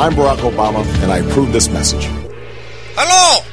[0.00, 2.08] I'm Barack Obama, and I approve this message.
[2.96, 3.44] Hello!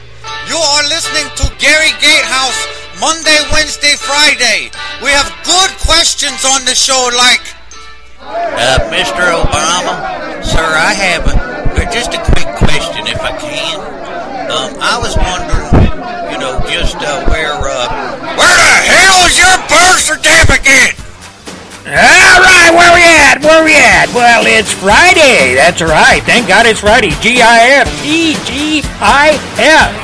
[0.47, 2.55] You are listening to Gary Gatehouse
[3.03, 4.71] Monday, Wednesday, Friday.
[5.03, 7.43] We have good questions on the show like.
[8.23, 9.27] Uh, Mr.
[9.27, 11.35] Obama, sir, I have a,
[11.91, 13.83] just a quick question if I can.
[14.47, 17.91] Um, I was wondering, you know, just uh, where, uh,
[18.39, 21.06] Where the hell is your birth certificate?
[21.87, 23.39] All right, where we at?
[23.39, 24.11] Where we at?
[24.11, 25.55] Well, it's Friday.
[25.55, 26.19] That's right.
[26.27, 27.15] Thank God it's Friday.
[27.23, 29.95] G I F T G I F.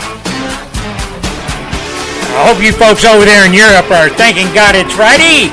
[2.32, 5.52] I hope you folks over there in Europe are thanking God it's Friday.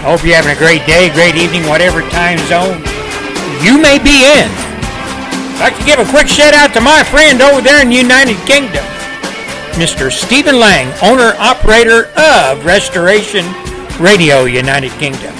[0.00, 2.80] I hope you're having a great day, great evening, whatever time zone
[3.60, 4.48] you may be in.
[5.60, 8.00] I'd like to give a quick shout out to my friend over there in the
[8.00, 8.80] United Kingdom,
[9.76, 10.08] Mr.
[10.08, 13.44] Stephen Lang, owner operator of Restoration
[14.00, 15.34] Radio United Kingdom.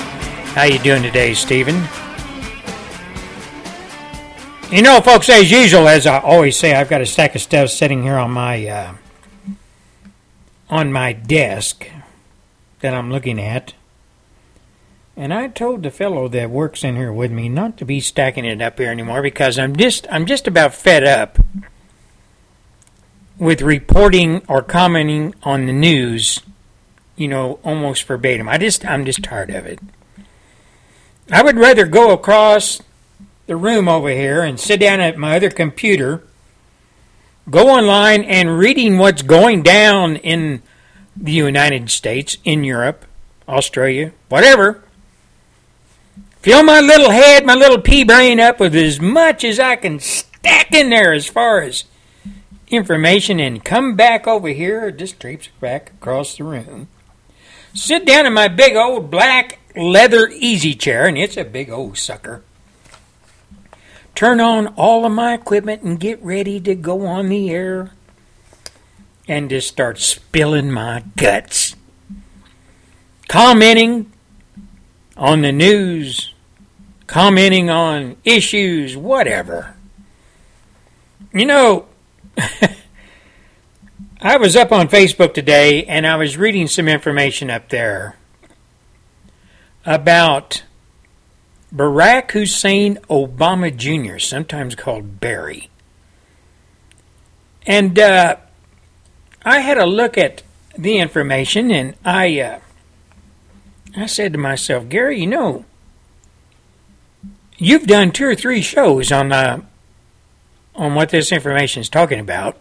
[0.54, 1.76] How you doing today, Stephen?
[4.70, 7.70] You know, folks, as usual, as I always say, I've got a stack of stuff
[7.70, 8.94] sitting here on my uh,
[10.70, 11.88] on my desk
[12.80, 13.74] that I'm looking at.
[15.16, 18.46] And I told the fellow that works in here with me not to be stacking
[18.46, 21.38] it up here anymore because I'm just I'm just about fed up
[23.38, 26.40] with reporting or commenting on the news,
[27.16, 28.48] you know, almost verbatim.
[28.48, 29.78] I just I'm just tired of it.
[31.30, 32.82] I would rather go across
[33.46, 36.22] the room over here and sit down at my other computer,
[37.50, 40.62] go online and reading what's going down in
[41.16, 43.04] the United States, in Europe,
[43.48, 44.82] Australia, whatever.
[46.40, 50.00] Fill my little head, my little pea brain up with as much as I can
[50.00, 51.84] stack in there as far as
[52.68, 56.88] information and come back over here, just traipse back across the room.
[57.74, 61.96] Sit down in my big old black leather easy chair, and it's a big old
[61.96, 62.42] sucker.
[64.14, 67.92] Turn on all of my equipment and get ready to go on the air
[69.26, 71.76] and just start spilling my guts.
[73.28, 74.12] Commenting
[75.16, 76.34] on the news,
[77.06, 79.74] commenting on issues, whatever.
[81.32, 81.86] You know,
[84.24, 88.14] I was up on Facebook today and I was reading some information up there
[89.84, 90.62] about
[91.74, 95.70] Barack Hussein Obama Jr., sometimes called Barry.
[97.66, 98.36] And uh,
[99.44, 100.44] I had a look at
[100.78, 102.60] the information and I uh,
[103.96, 105.64] I said to myself, Gary, you know,
[107.58, 109.62] you've done two or three shows on uh,
[110.76, 112.56] on what this information is talking about,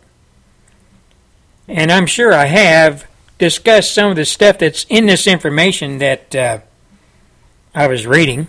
[1.67, 3.07] and I'm sure I have
[3.37, 6.59] discussed some of the stuff that's in this information that uh,
[7.73, 8.47] I was reading.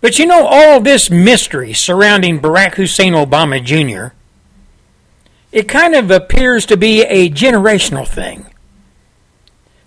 [0.00, 4.14] But you know, all this mystery surrounding Barack Hussein Obama Jr.,
[5.50, 8.46] it kind of appears to be a generational thing.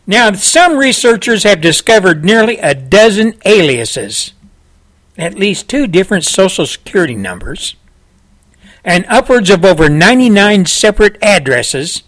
[0.08, 4.34] Now, some researchers have discovered nearly a dozen aliases,
[5.18, 7.75] at least two different social security numbers,
[8.84, 12.04] and upwards of over 99 separate addresses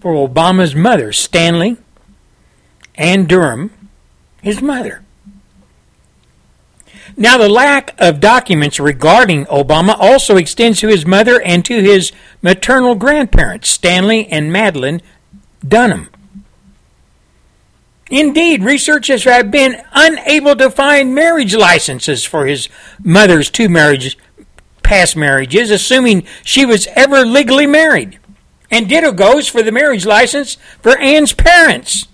[0.00, 1.76] for Obama's mother, Stanley,
[2.96, 3.70] Ann Dunham,
[4.42, 5.02] his mother.
[7.16, 12.12] Now, the lack of documents regarding Obama also extends to his mother and to his
[12.40, 15.02] maternal grandparents, Stanley and Madeline
[15.66, 16.08] Dunham.
[18.10, 22.68] Indeed, researchers have been unable to find marriage licenses for his
[23.02, 24.16] mother's two marriages,
[24.92, 28.18] past marriages, assuming she was ever legally married.
[28.70, 32.08] And ditto goes for the marriage license for Anne's parents.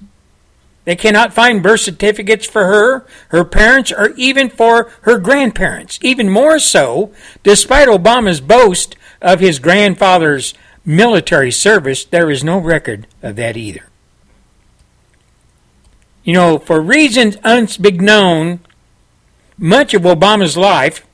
[0.85, 5.99] They cannot find birth certificates for her, her parents, or even for her grandparents.
[6.03, 7.13] Even more so,
[7.43, 13.87] despite Obama's boast of his grandfather's military service, there is no record of that either.
[16.23, 18.61] You know, for reasons unbeknown,
[19.59, 21.05] much of Obama's life,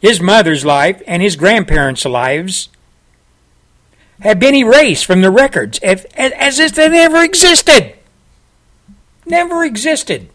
[0.00, 2.68] his mother's life, and his grandparents' lives
[4.20, 6.06] have been erased from the records as,
[6.58, 7.94] if they never existed.
[9.26, 10.28] Never existed.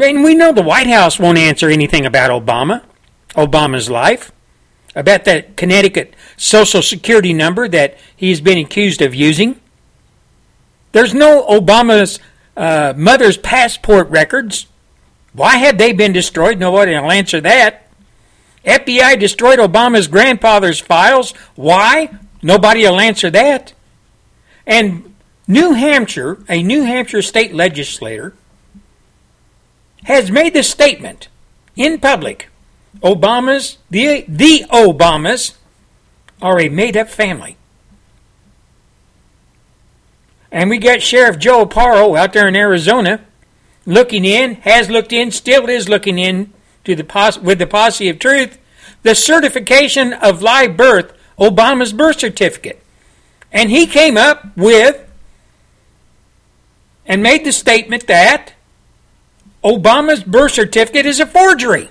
[0.00, 2.82] And we know the White House won't answer anything about Obama,
[3.34, 4.32] Obama's life,
[4.94, 9.60] about that Connecticut Social Security number that he's been accused of using.
[10.92, 12.18] There's no Obama's
[12.56, 14.66] uh, mother's passport records.
[15.32, 16.58] Why have they been destroyed?
[16.58, 17.88] Nobody will answer that.
[18.64, 21.32] FBI destroyed Obama's grandfather's files.
[21.54, 22.10] Why?
[22.42, 23.72] Nobody will answer that.
[24.66, 25.14] And
[25.48, 28.34] New Hampshire, a New Hampshire state legislator,
[30.04, 31.28] has made the statement
[31.76, 32.48] in public,
[33.02, 35.54] Obama's, the, the Obamas,
[36.40, 37.56] are a made up family.
[40.50, 43.24] And we got Sheriff Joe Arpaio out there in Arizona
[43.84, 46.52] looking in, has looked in, still is looking in
[46.84, 48.58] to the pos- with the posse of truth,
[49.02, 52.82] the certification of live birth, Obama's birth certificate.
[53.52, 55.08] And he came up with
[57.06, 58.52] and made the statement that
[59.64, 61.90] Obama's birth certificate is a forgery.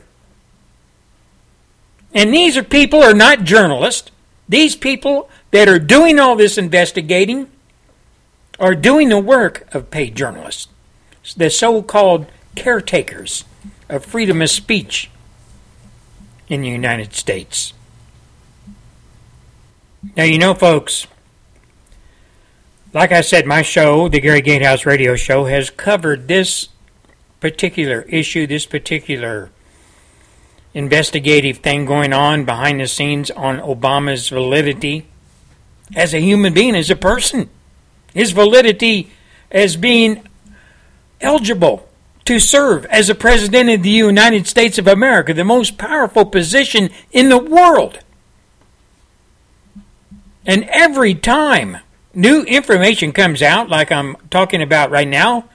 [2.13, 4.11] And these are people are not journalists.
[4.49, 7.49] These people that are doing all this investigating
[8.59, 10.67] are doing the work of paid journalists,
[11.37, 12.25] the so-called
[12.55, 13.45] caretakers
[13.89, 15.09] of freedom of speech
[16.47, 17.73] in the United States.
[20.17, 21.07] Now, you know, folks,
[22.93, 26.69] like I said, my show, the Gary Gatehouse Radio Show, has covered this
[27.39, 29.49] particular issue, this particular
[30.73, 35.05] investigative thing going on behind the scenes on Obama's validity
[35.95, 37.49] as a human being, as a person,
[38.13, 39.11] his validity
[39.51, 40.23] as being
[41.21, 41.87] eligible
[42.25, 46.89] to serve as a president of the United States of America, the most powerful position
[47.11, 47.99] in the world.
[50.45, 51.77] And every time
[52.13, 55.45] new information comes out, like I'm talking about right now,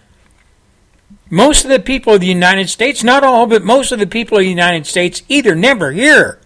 [1.28, 4.38] most of the people of the United States, not all, but most of the people
[4.38, 6.40] of the United States either never hear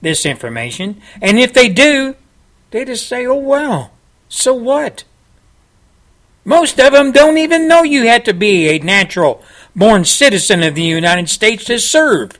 [0.00, 2.16] this information, and if they do,
[2.70, 3.92] they just say, oh, well,
[4.28, 5.04] so what?
[6.44, 9.42] Most of them don't even know you had to be a natural
[9.74, 12.38] born citizen of the United States to serve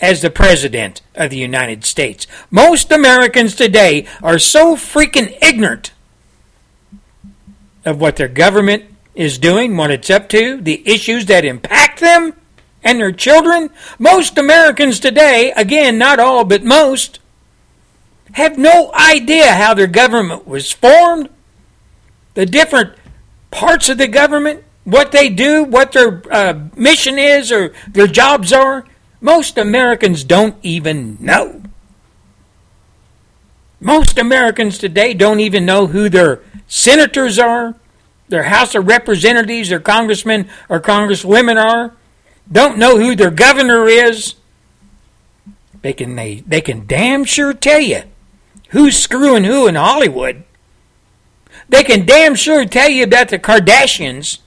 [0.00, 2.26] as the President of the United States.
[2.50, 5.92] Most Americans today are so freaking ignorant
[7.84, 8.84] of what their government
[9.14, 12.34] is doing, what it's up to, the issues that impact them
[12.84, 13.70] and their children.
[13.98, 17.18] Most Americans today, again, not all, but most,
[18.32, 21.30] have no idea how their government was formed,
[22.34, 22.92] the different
[23.50, 28.52] parts of the government, what they do, what their uh, mission is, or their jobs
[28.52, 28.84] are.
[29.20, 31.62] Most Americans don't even know.
[33.80, 37.74] Most Americans today don't even know who their senators are,
[38.28, 41.92] their House of Representatives, their congressmen or congresswomen are,
[42.50, 44.34] don't know who their governor is.
[45.82, 48.02] They can they, they can damn sure tell you
[48.70, 50.44] who's screwing who in Hollywood.
[51.68, 54.38] They can damn sure tell you about the Kardashians.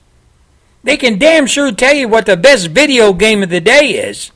[0.82, 4.30] They can damn sure tell you what the best video game of the day is.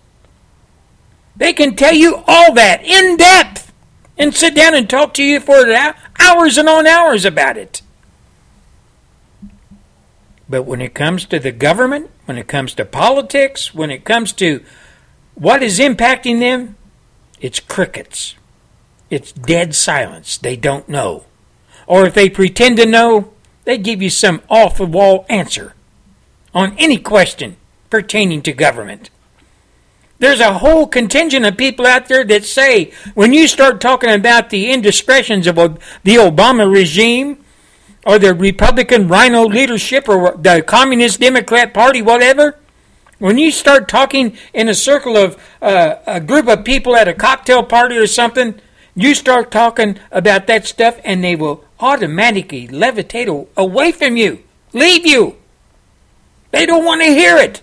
[1.36, 3.72] They can tell you all that in depth
[4.16, 5.64] and sit down and talk to you for
[6.20, 7.82] hours and on hours about it.
[10.48, 14.32] But when it comes to the government, when it comes to politics, when it comes
[14.34, 14.62] to
[15.34, 16.76] what is impacting them,
[17.40, 18.34] it's crickets.
[19.10, 20.38] It's dead silence.
[20.38, 21.24] They don't know.
[21.86, 23.32] Or if they pretend to know,
[23.64, 25.74] they give you some off the wall answer
[26.54, 27.56] on any question
[27.90, 29.10] pertaining to government.
[30.18, 34.50] There's a whole contingent of people out there that say when you start talking about
[34.50, 37.44] the indiscretions of the Obama regime
[38.06, 42.58] or the Republican rhino leadership or the Communist Democrat Party, whatever,
[43.18, 47.14] when you start talking in a circle of uh, a group of people at a
[47.14, 48.60] cocktail party or something,
[48.94, 55.06] you start talking about that stuff and they will automatically levitate away from you, leave
[55.06, 55.36] you.
[56.50, 57.62] They don't want to hear it.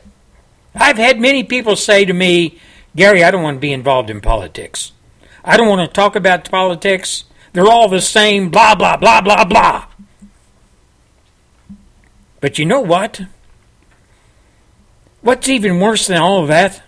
[0.76, 2.60] I've had many people say to me,
[2.96, 4.92] Gary, I don't want to be involved in politics.
[5.44, 7.24] I don't want to talk about politics.
[7.54, 9.86] They're all the same, blah, blah, blah, blah, blah.
[12.40, 13.22] But you know what?
[15.22, 16.82] What's even worse than all of that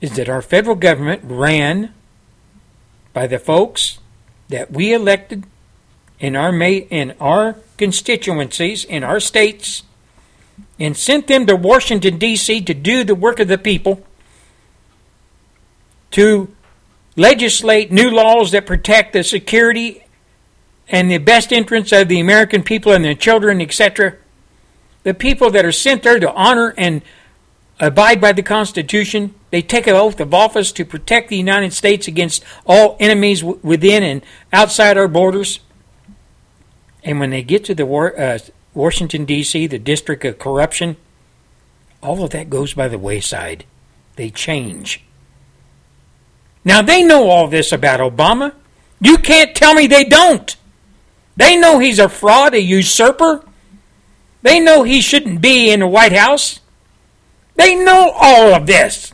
[0.00, 1.94] is that our federal government ran
[3.12, 3.98] by the folks
[4.52, 5.44] that we elected
[6.20, 9.82] in our in our constituencies in our states
[10.78, 12.62] and sent them to Washington D.C.
[12.62, 14.04] to do the work of the people
[16.12, 16.54] to
[17.16, 20.04] legislate new laws that protect the security
[20.88, 24.16] and the best interests of the American people and their children, etc.
[25.02, 27.02] The people that are sent there to honor and
[27.80, 32.08] abide by the Constitution, they take an oath of office to protect the United States
[32.08, 35.60] against all enemies within and outside our borders.
[37.04, 38.38] And when they get to the uh,
[38.72, 40.96] Washington, D.C., the district of corruption,
[42.02, 43.66] all of that goes by the wayside.
[44.16, 45.04] They change.
[46.64, 48.54] Now, they know all this about Obama.
[49.02, 50.56] You can't tell me they don't.
[51.36, 53.44] They know he's a fraud, a usurper.
[54.40, 56.60] They know he shouldn't be in the White House.
[57.56, 59.12] They know all of this.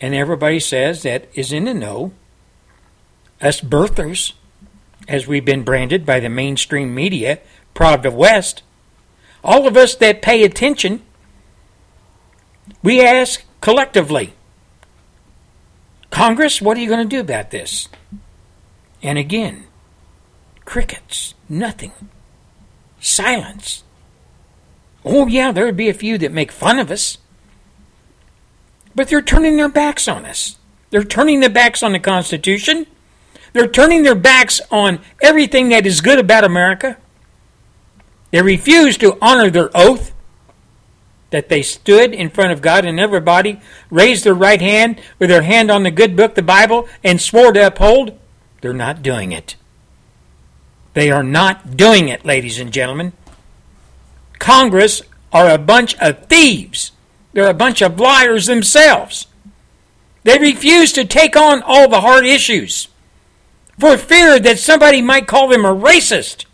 [0.00, 2.12] And everybody says that is in the know.
[3.40, 4.32] Us birthers,
[5.06, 7.38] as we've been branded by the mainstream media,
[7.74, 8.62] proud of West,
[9.42, 11.02] all of us that pay attention,
[12.82, 14.34] we ask collectively
[16.10, 17.88] Congress, what are you going to do about this?
[19.02, 19.66] And again,
[20.64, 21.92] crickets, nothing,
[23.00, 23.84] silence.
[25.04, 27.18] Oh, yeah, there'd be a few that make fun of us.
[28.98, 30.58] But they're turning their backs on us.
[30.90, 32.84] They're turning their backs on the Constitution.
[33.52, 36.96] They're turning their backs on everything that is good about America.
[38.32, 40.12] They refuse to honor their oath
[41.30, 45.42] that they stood in front of God and everybody raised their right hand with their
[45.42, 48.18] hand on the good book, the Bible, and swore to uphold.
[48.62, 49.54] They're not doing it.
[50.94, 53.12] They are not doing it, ladies and gentlemen.
[54.40, 55.02] Congress
[55.32, 56.90] are a bunch of thieves.
[57.38, 59.28] They're a bunch of liars themselves.
[60.24, 62.88] They refuse to take on all the hard issues
[63.78, 66.46] for fear that somebody might call them a racist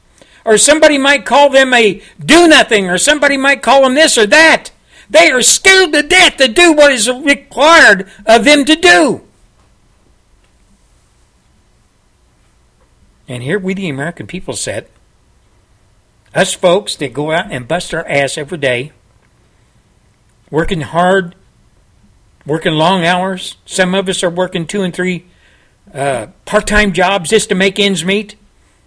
[0.45, 4.27] or somebody might call them a do nothing or somebody might call them this or
[4.27, 4.73] that.
[5.09, 9.23] They are scared to death to do what is required of them to do.
[13.27, 14.87] And here we, the American people, said,
[16.35, 18.93] us folks that go out and bust our ass every day,
[20.51, 21.35] working hard,
[22.47, 23.57] working long hours.
[23.67, 25.27] Some of us are working two and three
[25.93, 28.37] uh, part time jobs just to make ends meet.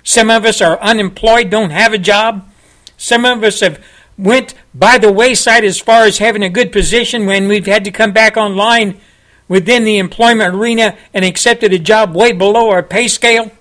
[0.04, 2.50] Some of us are unemployed, don't have a job.
[2.98, 3.84] Some of us have
[4.18, 7.92] went by the wayside as far as having a good position when we've had to
[7.92, 9.00] come back online
[9.48, 13.52] within the employment arena and accepted a job way below our pay scale.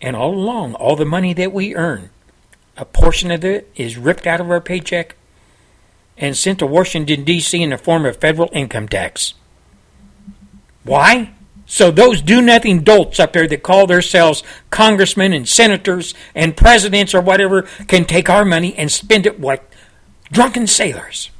[0.00, 2.10] And all along, all the money that we earn,
[2.76, 5.16] a portion of it is ripped out of our paycheck
[6.16, 7.62] and sent to Washington, D.C.
[7.62, 9.34] in the form of federal income tax.
[10.84, 11.32] Why?
[11.66, 17.14] So those do nothing dolts up there that call themselves congressmen and senators and presidents
[17.14, 19.68] or whatever can take our money and spend it like
[20.30, 21.30] drunken sailors.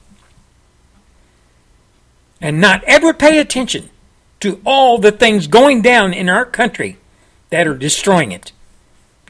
[2.40, 3.90] And not ever pay attention
[4.40, 6.98] to all the things going down in our country
[7.50, 8.52] that are destroying it.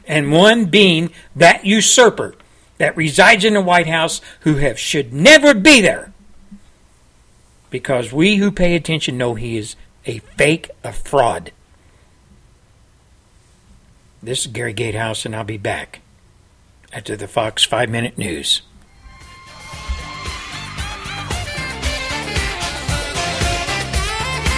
[0.07, 2.35] And one being that usurper
[2.77, 6.13] that resides in the White House who have should never be there.
[7.69, 11.51] Because we who pay attention know he is a fake, a fraud.
[14.21, 16.01] This is Gary Gatehouse, and I'll be back
[16.93, 18.61] after the Fox 5 Minute News.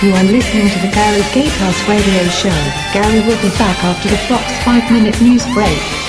[0.04, 2.54] You are listening to the Gary Gatehouse Radio Show.
[2.94, 6.07] Gary will be back after the Fox 5 Minute News break.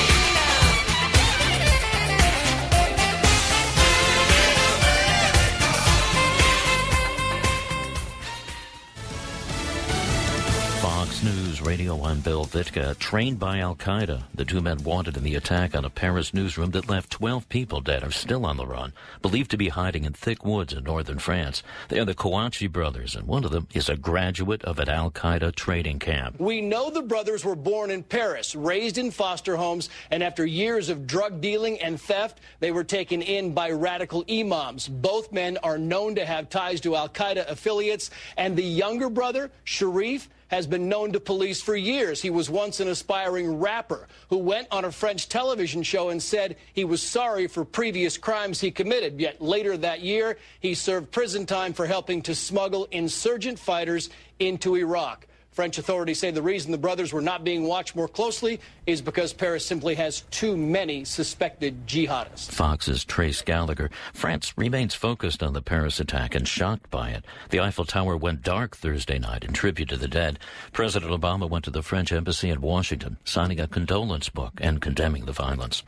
[12.04, 14.24] I'm Bill Vitka, trained by Al Qaeda.
[14.34, 17.80] The two men wanted in the attack on a Paris newsroom that left 12 people
[17.80, 21.18] dead are still on the run, believed to be hiding in thick woods in northern
[21.18, 21.62] France.
[21.88, 25.10] They are the Kouachi brothers, and one of them is a graduate of an Al
[25.10, 26.38] Qaeda training camp.
[26.38, 30.90] We know the brothers were born in Paris, raised in foster homes, and after years
[30.90, 34.86] of drug dealing and theft, they were taken in by radical imams.
[34.86, 39.50] Both men are known to have ties to Al Qaeda affiliates, and the younger brother,
[39.66, 42.20] Cherif, has been known to police for years.
[42.20, 46.56] He was once an aspiring rapper who went on a French television show and said
[46.72, 49.20] he was sorry for previous crimes he committed.
[49.20, 54.74] Yet later that year, he served prison time for helping to smuggle insurgent fighters into
[54.74, 55.27] Iraq.
[55.58, 59.32] French authorities say the reason the brothers were not being watched more closely is because
[59.32, 62.52] Paris simply has too many suspected jihadists.
[62.52, 63.90] Fox's Trace Gallagher.
[64.14, 67.24] France remains focused on the Paris attack and shocked by it.
[67.50, 70.38] The Eiffel Tower went dark Thursday night in tribute to the dead.
[70.72, 75.24] President Obama went to the French embassy in Washington, signing a condolence book and condemning
[75.24, 75.82] the violence.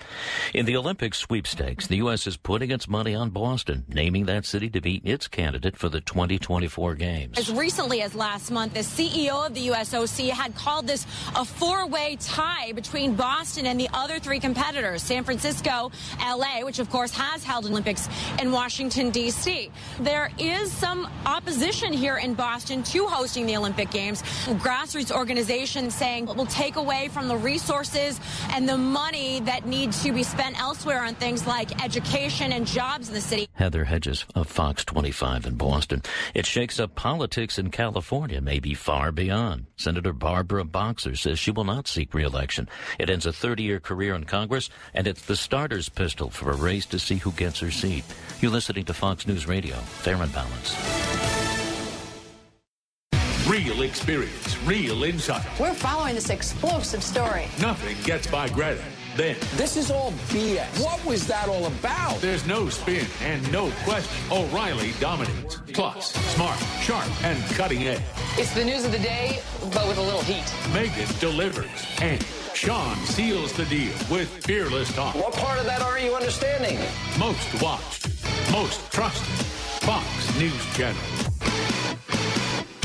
[0.53, 2.27] In the Olympic sweepstakes, the U.S.
[2.27, 6.01] is putting its money on Boston, naming that city to be its candidate for the
[6.01, 7.39] 2024 Games.
[7.39, 12.17] As recently as last month, the CEO of the USOC had called this a four-way
[12.21, 15.91] tie between Boston and the other three competitors, San Francisco,
[16.21, 18.09] LA, which of course has held Olympics
[18.41, 19.71] in Washington, D.C.
[20.01, 24.23] There is some opposition here in Boston to hosting the Olympic Games.
[24.63, 29.93] Grassroots organizations saying it will take away from the resources and the money that need
[29.93, 33.49] to be spent elsewhere on things like education and jobs in the city.
[33.55, 36.03] Heather Hedges of Fox 25 in Boston.
[36.35, 39.50] It shakes up politics in California, maybe far beyond.
[39.51, 39.67] On.
[39.77, 42.69] Senator Barbara Boxer says she will not seek re-election.
[42.99, 46.87] It ends a 30-year career in Congress, and it's the starter's pistol for a race
[46.87, 48.05] to see who gets her seat.
[48.41, 49.75] You're listening to Fox News Radio.
[49.77, 50.77] Fair and balanced.
[53.49, 55.45] Real experience, real insight.
[55.59, 57.47] We're following this explosive story.
[57.61, 58.85] Nothing gets by Greta.
[59.21, 60.83] Then, this is all BS.
[60.83, 62.23] What was that all about?
[62.23, 64.11] There's no spin and no question.
[64.33, 65.57] O'Reilly dominates.
[65.75, 68.01] Plus, smart, sharp, and cutting edge.
[68.39, 69.43] It's the news of the day,
[69.75, 70.47] but with a little heat.
[70.73, 71.69] Megyn delivers.
[72.01, 72.25] And
[72.55, 75.15] Sean seals the deal with fearless talk.
[75.15, 76.79] What part of that are you understanding?
[77.19, 78.09] Most watched,
[78.51, 79.29] most trusted.
[79.85, 81.30] Fox News Channel.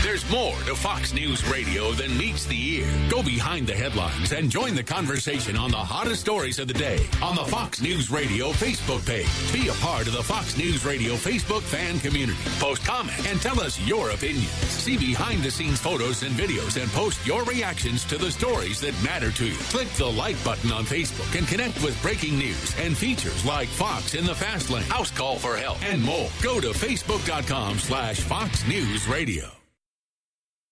[0.05, 2.87] There's more to Fox News Radio than meets the ear.
[3.09, 6.99] Go behind the headlines and join the conversation on the hottest stories of the day
[7.23, 9.27] on the Fox News Radio Facebook page.
[9.51, 12.37] Be a part of the Fox News Radio Facebook fan community.
[12.59, 14.51] Post comment and tell us your opinions.
[14.69, 18.93] See behind the scenes photos and videos and post your reactions to the stories that
[19.03, 19.57] matter to you.
[19.73, 24.13] Click the like button on Facebook and connect with breaking news and features like Fox
[24.13, 26.29] in the Fast Lane, House Call for Help, and more.
[26.43, 29.54] Go to facebook.com slash Fox News Radio.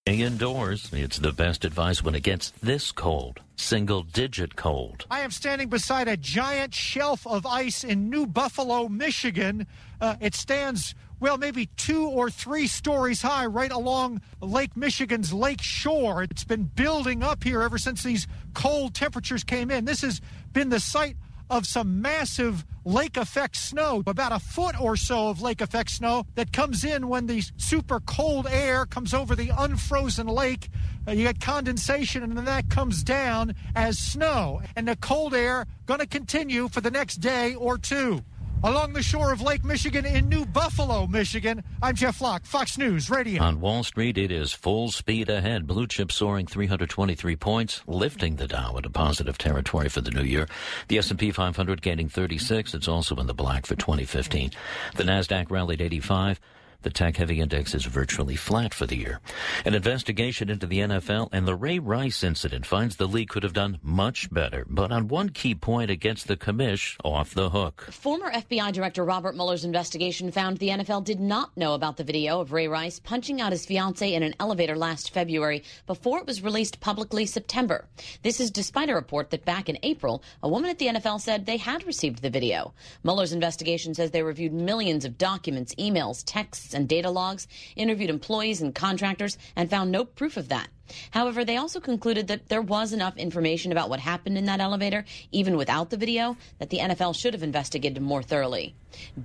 [0.05, 5.05] Indoors, it's the best advice when it gets this cold, single digit cold.
[5.09, 9.65] I am standing beside a giant shelf of ice in New Buffalo, Michigan.
[10.01, 15.61] Uh, it stands, well, maybe two or three stories high right along Lake Michigan's lake
[15.61, 16.23] shore.
[16.23, 19.85] It's been building up here ever since these cold temperatures came in.
[19.85, 20.19] This has
[20.51, 21.15] been the site
[21.53, 26.25] of some massive lake effect snow, about a foot or so of lake effect snow
[26.33, 30.69] that comes in when the super cold air comes over the unfrozen lake.
[31.07, 34.61] Uh, you get condensation and then that comes down as snow.
[34.75, 38.23] And the cold air going to continue for the next day or two
[38.63, 41.63] along the shore of Lake Michigan in New Buffalo, Michigan.
[41.81, 43.43] I'm Jeff Flock, Fox News Radio.
[43.43, 45.67] On Wall Street, it is full speed ahead.
[45.67, 50.47] Blue chip soaring 323 points, lifting the Dow into positive territory for the new year.
[50.87, 52.73] The S&P 500 gaining 36.
[52.73, 54.51] It's also in the black for 2015.
[54.95, 56.39] The Nasdaq rallied 85.
[56.83, 59.21] The tech heavy index is virtually flat for the year.
[59.63, 63.53] An investigation into the NFL and the Ray Rice incident finds the league could have
[63.53, 67.87] done much better, but on one key point against the commish off the hook.
[67.89, 72.41] Former FBI Director Robert Mueller's investigation found the NFL did not know about the video
[72.41, 76.43] of Ray Rice punching out his fiancee in an elevator last February before it was
[76.43, 77.87] released publicly September.
[78.23, 81.45] This is despite a report that back in April, a woman at the NFL said
[81.45, 82.73] they had received the video.
[83.05, 88.61] Mueller's investigation says they reviewed millions of documents, emails, texts, and data logs, interviewed employees
[88.61, 90.69] and contractors, and found no proof of that.
[91.11, 95.05] However, they also concluded that there was enough information about what happened in that elevator,
[95.31, 98.75] even without the video, that the NFL should have investigated more thoroughly.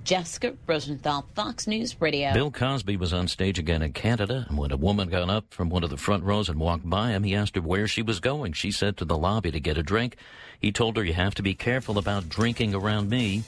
[0.03, 2.33] Jessica Rosenthal, Fox News Radio.
[2.33, 5.69] Bill Cosby was on stage again in Canada, and when a woman got up from
[5.69, 8.19] one of the front rows and walked by him, he asked her where she was
[8.19, 8.53] going.
[8.53, 10.15] She said to the lobby to get a drink.
[10.59, 13.43] He told her, You have to be careful about drinking around me.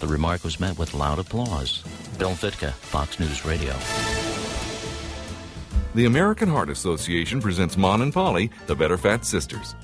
[0.00, 1.82] The remark was met with loud applause.
[2.18, 3.74] Bill Vitka, Fox News Radio.
[5.94, 9.74] The American Heart Association presents Mon and Polly, the Better Fat Sisters.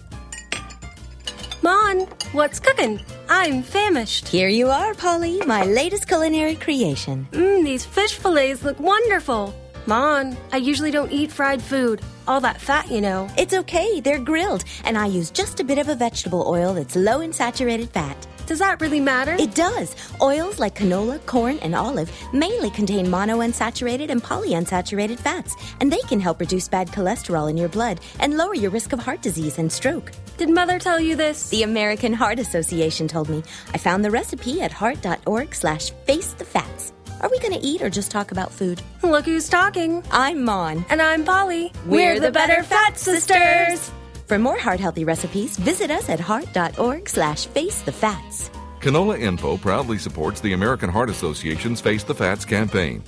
[1.61, 2.99] Mon, what's cooking?
[3.29, 4.27] I'm famished.
[4.27, 7.29] Here you are, Polly, my latest culinary creation.
[7.33, 9.55] Mmm, these fish fillets look wonderful.
[9.87, 12.01] Mon, I usually don't eat fried food.
[12.27, 13.29] All that fat, you know.
[13.39, 16.97] It's okay, they're grilled, and I use just a bit of a vegetable oil that's
[16.97, 18.27] low in saturated fat.
[18.47, 19.37] Does that really matter?
[19.39, 19.95] It does.
[20.21, 26.19] Oils like canola, corn, and olive mainly contain monounsaturated and polyunsaturated fats, and they can
[26.19, 29.71] help reduce bad cholesterol in your blood and lower your risk of heart disease and
[29.71, 30.11] stroke.
[30.37, 31.49] Did Mother tell you this?
[31.51, 33.45] The American Heart Association told me.
[33.73, 36.93] I found the recipe at heart.org slash face the fats.
[37.21, 38.83] Are we going to eat or just talk about food?
[39.03, 40.05] Look who's talking.
[40.11, 40.85] I'm Mon.
[40.91, 41.73] And I'm Polly.
[41.87, 43.91] We're, We're the, the Better Fat Sisters.
[44.27, 48.51] For more heart-healthy recipes, visit us at heart.org slash face the fats.
[48.81, 53.03] Canola Info proudly supports the American Heart Association's Face the Fats campaign.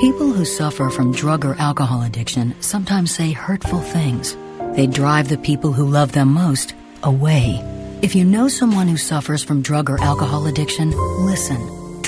[0.00, 4.36] People who suffer from drug or alcohol addiction sometimes say hurtful things.
[4.74, 7.60] They drive the people who love them most away.
[8.00, 10.90] If you know someone who suffers from drug or alcohol addiction,
[11.26, 11.58] listen.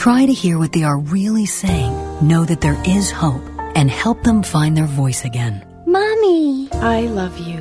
[0.00, 1.92] Try to hear what they are really saying.
[2.26, 3.44] Know that there is hope
[3.76, 5.62] and help them find their voice again.
[5.84, 7.60] Mommy, I love you.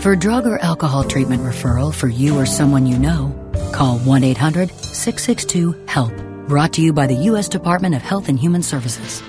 [0.00, 3.34] For drug or alcohol treatment referral for you or someone you know,
[3.74, 6.14] call 1 800 662 HELP.
[6.48, 7.46] Brought to you by the U.S.
[7.46, 9.22] Department of Health and Human Services.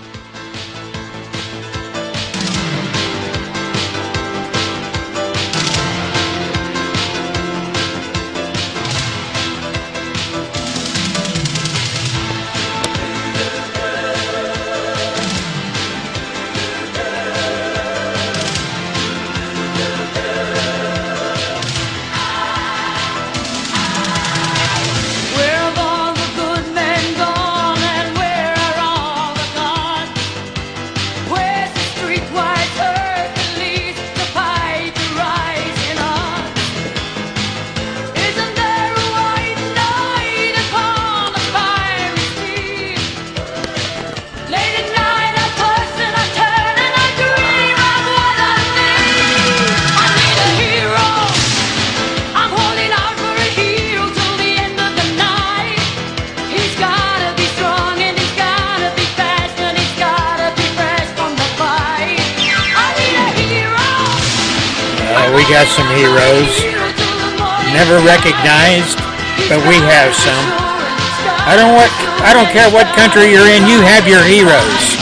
[73.25, 74.97] You're in, you have your heroes.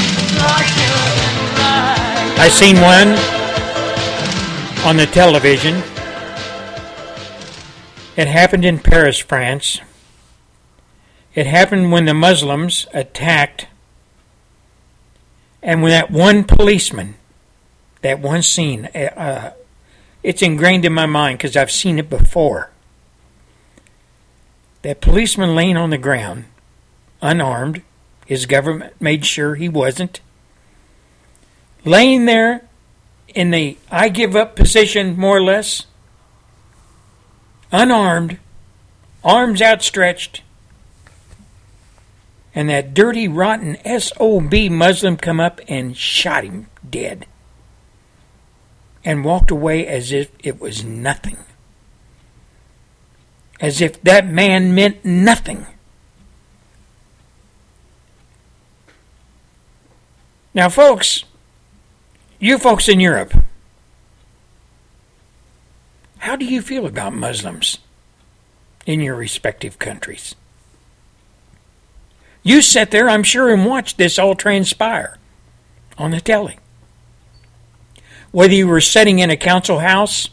[2.38, 3.10] I seen one
[4.86, 5.78] on the television.
[8.15, 9.82] It happened in Paris, France.
[11.34, 13.67] It happened when the Muslims attacked,
[15.62, 17.15] and when that one policeman,
[18.01, 19.51] that one scene, uh,
[20.23, 22.69] it's ingrained in my mind because I've seen it before.
[24.84, 26.45] That policeman laying on the ground,
[27.21, 27.82] unarmed,
[28.26, 30.20] his government made sure he wasn't,
[31.86, 32.68] laying there
[33.28, 35.86] in the I give up position, more or less,
[37.72, 38.40] unarmed,
[39.24, 40.42] arms outstretched,
[42.54, 47.28] and that dirty, rotten SOB Muslim come up and shot him dead
[49.06, 51.38] and walked away as if it was nothing.
[53.60, 55.68] As if that man meant nothing.
[60.56, 61.26] Now, folks,
[62.39, 63.34] you folks in Europe,
[66.20, 67.80] how do you feel about Muslims
[68.86, 70.34] in your respective countries?
[72.41, 75.18] You sat there, I'm sure, and watched this all transpire
[75.98, 76.58] on the telly.
[78.32, 80.30] Whether you were sitting in a council house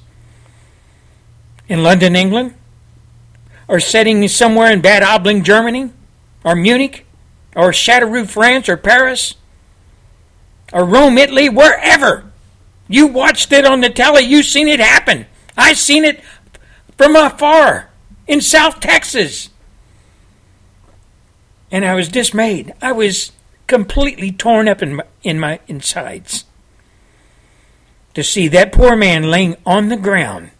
[1.69, 2.55] in London, England,
[3.67, 5.91] or sitting somewhere in Bad Aibling, Germany,
[6.45, 7.07] or Munich,
[7.57, 9.35] or Châteauroux, France, or Paris,
[10.73, 12.31] or Rome, Italy, wherever.
[12.89, 15.27] You watched it on the telly, you seen it happen.
[15.57, 16.23] I seen it
[16.97, 17.91] from afar
[18.27, 19.51] in South Texas
[21.73, 22.75] and I was dismayed.
[22.83, 23.33] I was
[23.67, 26.45] completely torn up in my, in my insides
[28.15, 30.51] to see that poor man laying on the ground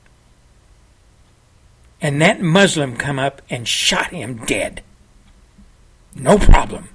[2.01, 4.83] and that Muslim come up and shot him dead.
[6.17, 6.89] No problem.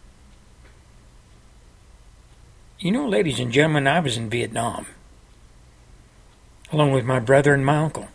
[2.79, 4.85] You know, ladies and gentlemen, I was in Vietnam
[6.71, 8.07] along with my brother and my uncle.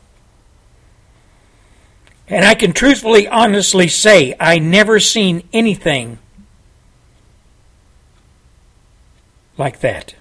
[2.29, 6.19] And I can truthfully, honestly say I never seen anything
[9.59, 10.15] like that.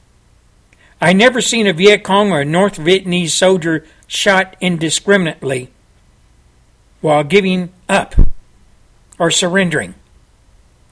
[0.99, 5.71] I never seen a Viet Cong or a North Vietnamese soldier shot indiscriminately
[7.01, 8.15] while giving up
[9.19, 9.95] or surrendering.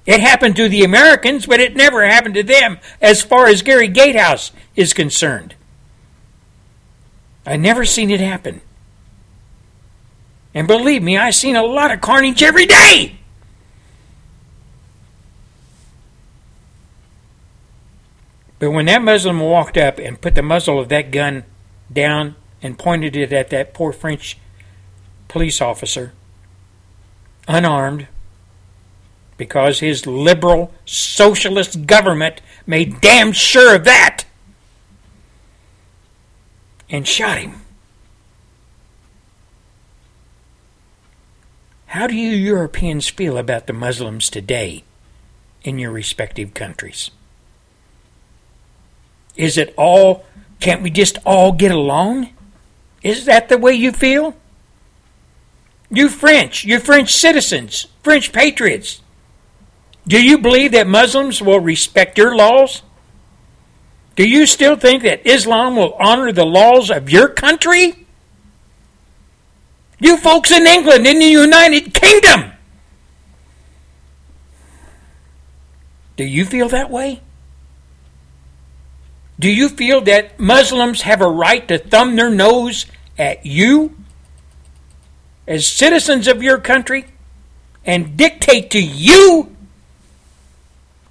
[0.09, 3.87] It happened to the Americans, but it never happened to them as far as Gary
[3.87, 5.53] Gatehouse is concerned.
[7.45, 8.61] I never seen it happen.
[10.51, 13.19] And believe me, I've seen a lot of carnage every day.
[18.57, 21.43] But when that Muslim walked up and put the muzzle of that gun
[21.93, 24.39] down and pointed it at that poor French
[25.27, 26.13] police officer,
[27.47, 28.07] unarmed,
[29.39, 34.25] because his liberal socialist government made damn sure of that,
[36.89, 37.61] and shot him.
[41.87, 44.83] How do you Europeans feel about the Muslims today
[45.63, 47.09] in your respective countries?
[49.35, 50.25] Is it all,
[50.59, 52.29] can't we just all get along?
[53.01, 54.35] Is that the way you feel?
[55.89, 59.01] You French, you French citizens, French patriots,
[60.07, 62.81] do you believe that Muslims will respect your laws?
[64.15, 68.05] Do you still think that Islam will honor the laws of your country?
[69.99, 72.51] You folks in England, in the United Kingdom.
[76.15, 77.21] Do you feel that way?
[79.39, 82.85] Do you feel that Muslims have a right to thumb their nose
[83.17, 83.95] at you
[85.47, 87.05] as citizens of your country
[87.85, 89.55] and dictate to you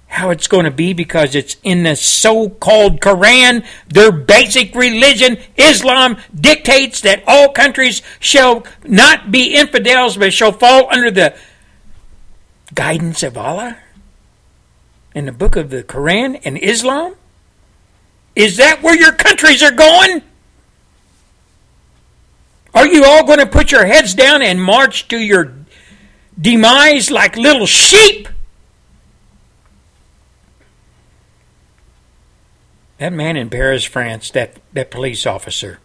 [0.09, 3.63] how it's going to be because it's in the so called Quran.
[3.87, 10.91] Their basic religion, Islam, dictates that all countries shall not be infidels but shall fall
[10.91, 11.37] under the
[12.73, 13.77] guidance of Allah
[15.13, 17.13] in the book of the Quran and Islam?
[18.35, 20.23] Is that where your countries are going?
[22.73, 25.53] Are you all going to put your heads down and march to your
[26.39, 28.27] demise like little sheep?
[32.99, 35.79] That man in Paris, France, that, that police officer,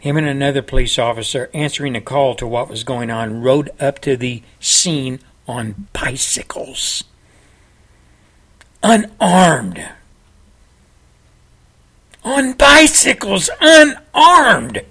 [0.00, 4.00] him and another police officer answering a call to what was going on, rode up
[4.00, 7.04] to the scene on bicycles,
[8.82, 9.88] unarmed.
[12.24, 14.84] on bicycles, unarmed.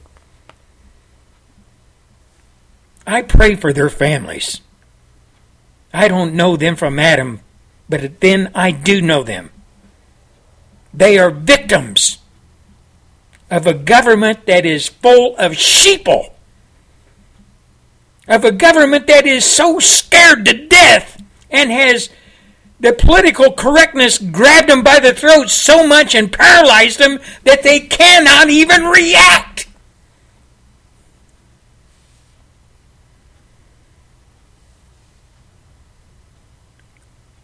[3.06, 4.62] I pray for their families.
[5.94, 7.42] I don't know them from Adam,
[7.90, 9.50] but then I do know them.
[10.94, 12.18] They are victims
[13.50, 16.32] of a government that is full of sheeple,
[18.28, 22.10] of a government that is so scared to death and has
[22.80, 27.82] the political correctness grabbed them by the throat so much and paralyzed them that they
[27.82, 29.68] cannot even react.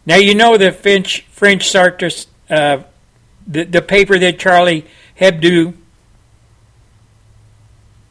[0.06, 2.84] Now you know the French French Sartre, uh,
[3.46, 4.84] the the paper that Charlie
[5.20, 5.74] Hebdo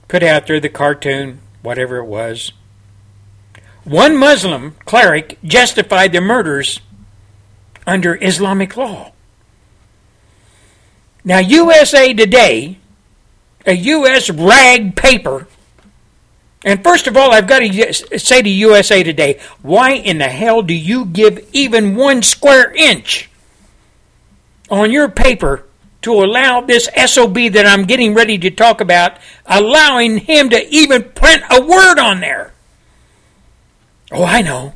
[0.07, 2.51] put out there, the cartoon, whatever it was.
[3.83, 6.79] One Muslim cleric justified the murders
[7.85, 9.11] under Islamic law.
[11.23, 12.77] Now, USA Today,
[13.65, 14.29] a U.S.
[14.29, 15.47] rag paper,
[16.63, 20.63] and first of all, I've got to say to USA Today, why in the hell
[20.63, 23.29] do you give even one square inch
[24.69, 25.65] on your paper
[26.01, 31.03] to allow this SOB that I'm getting ready to talk about, allowing him to even
[31.03, 32.53] print a word on there?
[34.11, 34.73] Oh, I know.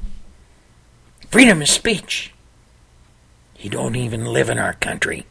[1.30, 2.34] Freedom of speech.
[3.54, 5.26] He don't even live in our country.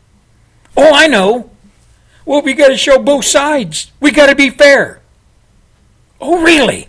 [0.77, 1.51] Oh, I know.
[2.25, 3.91] Well, we got to show both sides.
[4.01, 5.01] We got to be fair.
[6.21, 6.89] Oh, really?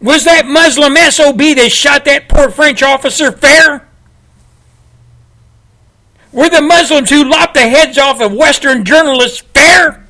[0.00, 3.86] Was that Muslim SOB that shot that poor French officer fair?
[6.32, 10.06] Were the Muslims who lopped the heads off of Western journalists fair?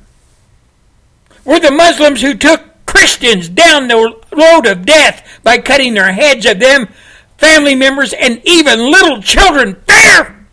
[1.43, 6.45] Were the Muslims who took Christians down the road of death by cutting their heads
[6.45, 6.89] of them,
[7.37, 10.45] family members, and even little children fair?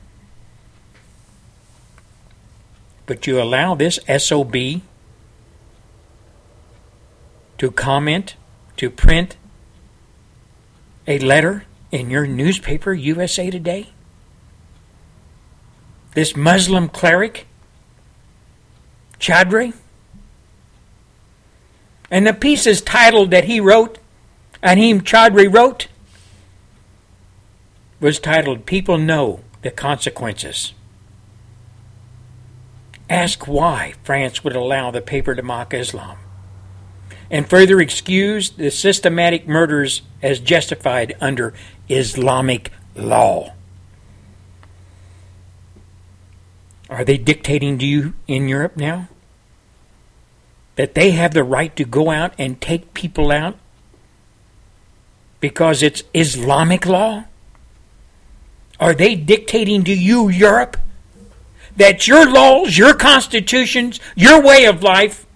[3.04, 4.54] But you allow this SOB
[7.58, 8.36] to comment,
[8.76, 9.36] to print
[11.06, 13.88] a letter in your newspaper, USA Today?
[16.14, 17.46] This Muslim cleric,
[19.20, 19.72] Chadri?
[22.10, 23.98] And the piece is titled that he wrote,
[24.62, 25.88] Anhim Chadri wrote,
[28.00, 30.72] was titled People Know the Consequences.
[33.10, 36.18] Ask why France would allow the paper to mock Islam
[37.30, 41.52] and further excuse the systematic murders as justified under
[41.88, 43.52] Islamic law.
[46.88, 49.08] Are they dictating to you in Europe now?
[50.76, 53.58] That they have the right to go out and take people out
[55.40, 57.24] because it's Islamic law?
[58.80, 60.76] Are they dictating to you, Europe,
[61.76, 65.26] that your laws, your constitutions, your way of life,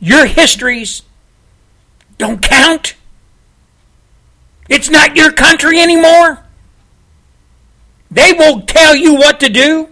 [0.00, 1.02] your histories
[2.18, 2.94] don't count?
[4.68, 6.44] It's not your country anymore.
[8.10, 9.88] They will tell you what to do.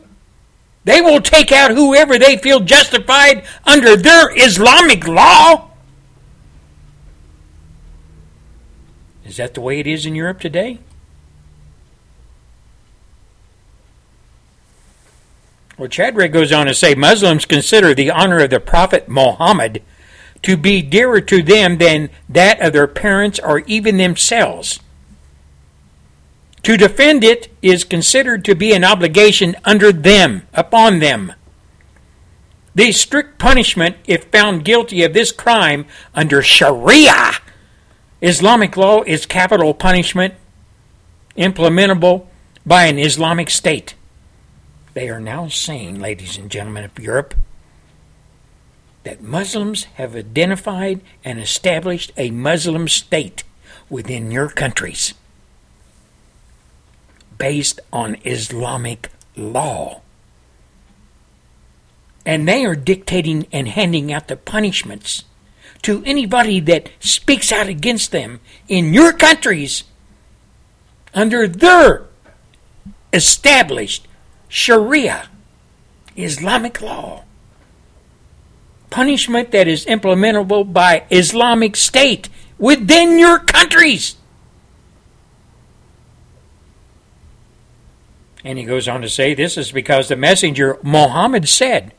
[0.90, 5.70] They will take out whoever they feel justified under their Islamic law.
[9.24, 10.81] Is that the way it is in Europe today?
[15.79, 19.85] Well, Chadwick goes on to say Muslims consider the honor of the Prophet Muhammad
[20.42, 24.81] to be dearer to them than that of their parents or even themselves.
[26.64, 31.33] To defend it is considered to be an obligation under them, upon them.
[32.75, 37.33] The strict punishment, if found guilty of this crime under Sharia,
[38.20, 40.35] Islamic law, is capital punishment
[41.37, 42.27] implementable
[42.66, 43.94] by an Islamic state.
[44.92, 47.35] They are now saying, ladies and gentlemen of Europe,
[49.05, 53.44] that Muslims have identified and established a Muslim state
[53.88, 55.14] within your countries
[57.40, 60.03] based on Islamic law.
[62.26, 65.24] And they are dictating and handing out the punishments
[65.81, 69.85] to anybody that speaks out against them in your countries
[71.14, 72.05] under their
[73.14, 74.07] established
[74.48, 75.31] Sharia,
[76.16, 77.24] Islamic law.
[78.90, 84.16] Punishment that is implementable by Islamic State within your countries.
[88.44, 91.92] And he goes on to say this is because the messenger Muhammad said,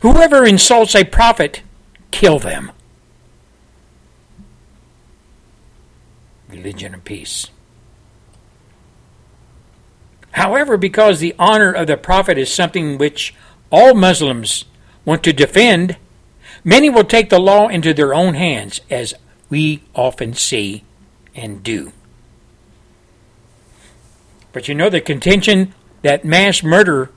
[0.00, 1.62] Whoever insults a prophet,
[2.10, 2.70] kill them.
[6.48, 7.50] Religion and peace.
[10.32, 13.34] However, because the honor of the prophet is something which
[13.70, 14.66] all Muslims
[15.04, 15.96] want to defend,
[16.62, 19.14] many will take the law into their own hands, as
[19.48, 20.84] we often see
[21.34, 21.92] and do.
[24.56, 27.10] But you know the contention that mass murder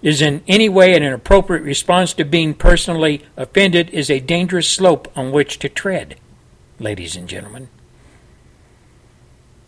[0.00, 5.12] is in any way an appropriate response to being personally offended is a dangerous slope
[5.14, 6.16] on which to tread,
[6.78, 7.68] ladies and gentlemen.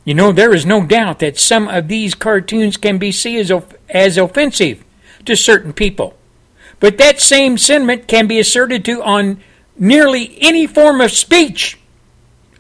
[0.07, 3.53] You know, there is no doubt that some of these cartoons can be seen as,
[3.91, 4.83] as offensive
[5.27, 6.17] to certain people.
[6.81, 9.43] But that same sentiment can be asserted to on
[9.77, 11.79] nearly any form of speech,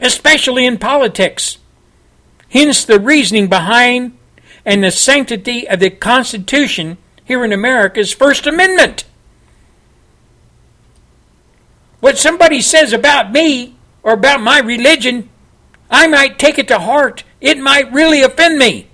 [0.00, 1.56] especially in politics.
[2.54, 4.16] Hence the reasoning behind
[4.64, 9.04] and the sanctity of the Constitution here in America's First Amendment.
[11.98, 15.28] What somebody says about me or about my religion,
[15.90, 17.24] I might take it to heart.
[17.40, 18.86] It might really offend me.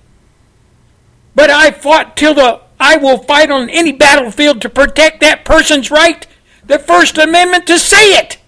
[1.35, 5.91] But I fought till the I will fight on any battlefield to protect that person's
[5.91, 6.25] right,
[6.65, 8.39] the First Amendment, to say it.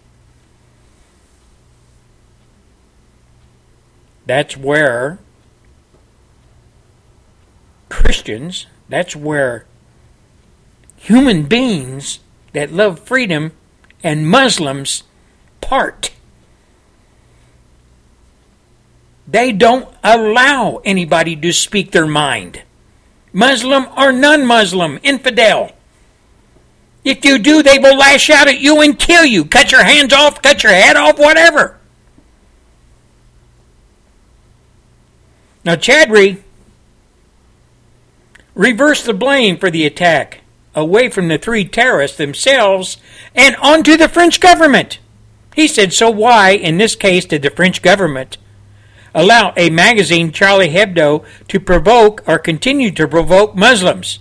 [4.26, 5.20] That's where
[7.90, 9.66] Christians, that's where
[10.96, 12.20] human beings
[12.54, 13.52] that love freedom
[14.04, 15.04] and Muslims
[15.62, 16.12] part.
[19.28, 22.64] They don't allow anybody to speak their mind.
[23.32, 25.72] Muslim or non Muslim, infidel.
[27.04, 30.14] If you do, they will lash out at you and kill you, cut your hands
[30.14, 31.80] off, cut your head off, whatever.
[35.66, 36.42] Now, Choudary
[38.56, 40.42] reversed the blame for the attack
[40.76, 42.98] away from the three terrorists themselves
[43.36, 45.00] and onto the French government.
[45.56, 48.38] He said, So why, in this case, did the French government
[49.14, 54.20] allow a magazine, Charlie Hebdo, to provoke or continue to provoke Muslims,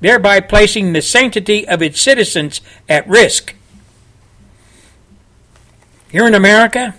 [0.00, 3.54] thereby placing the sanctity of its citizens at risk?
[6.10, 6.94] Here in America,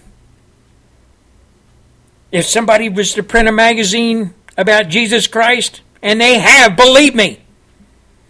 [2.31, 7.39] if somebody was to print a magazine about Jesus Christ, and they have, believe me,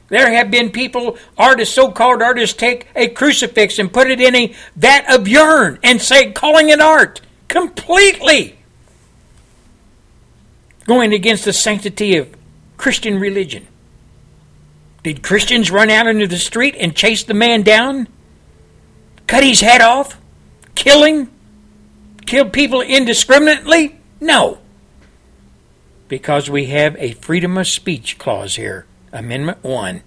[0.09, 4.35] there have been people, artists, so called artists, take a crucifix and put it in
[4.35, 7.21] a vat of urine and say, calling it art.
[7.47, 8.59] Completely
[10.85, 12.35] going against the sanctity of
[12.77, 13.67] Christian religion.
[15.03, 18.07] Did Christians run out into the street and chase the man down?
[19.27, 20.19] Cut his head off?
[20.75, 21.31] Kill him?
[22.29, 23.97] Kill people indiscriminately?
[24.21, 24.59] No.
[26.07, 28.85] Because we have a freedom of speech clause here.
[29.11, 30.03] Amendment 1.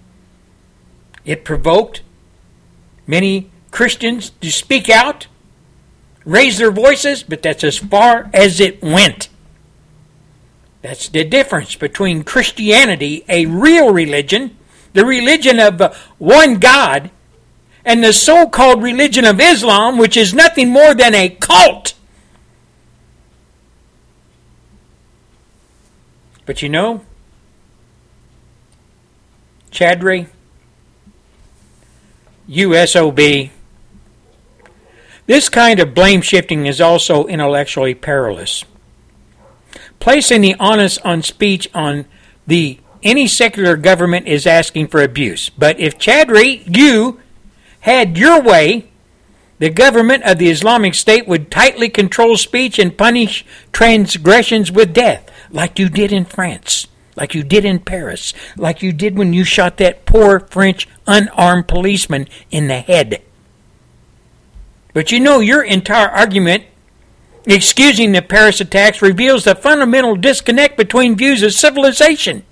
[1.25, 2.01] It provoked
[3.05, 5.27] many Christians to speak out,
[6.23, 9.27] raise their voices, but that's as far as it went.
[10.81, 14.55] That's the difference between Christianity, a real religion,
[14.93, 17.11] the religion of one God,
[17.83, 21.95] and the so called religion of Islam, which is nothing more than a cult.
[26.45, 27.01] But you know,
[29.71, 30.27] Choudary,
[32.49, 33.49] USOB.
[35.25, 38.65] This kind of blame shifting is also intellectually perilous.
[39.99, 42.05] Placing the onus on speech on
[42.45, 45.49] the any secular government is asking for abuse.
[45.49, 47.19] But if Choudary, you
[47.81, 48.89] had your way,
[49.59, 55.29] the government of the Islamic State would tightly control speech and punish transgressions with death,
[55.53, 59.43] like you did in France like you did in Paris, like you did when you
[59.43, 63.21] shot that poor French unarmed policeman in the head.
[64.93, 66.65] But you know, your entire argument
[67.45, 72.43] excusing the Paris attacks reveals the fundamental disconnect between views of civilization.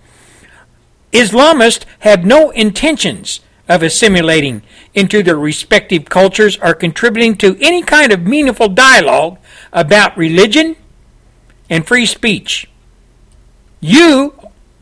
[1.11, 4.61] Islamists have no intentions of assimilating
[4.93, 9.37] into their respective cultures or contributing to any kind of meaningful dialogue
[9.71, 10.75] about religion
[11.69, 12.70] and free speech.
[13.81, 14.35] You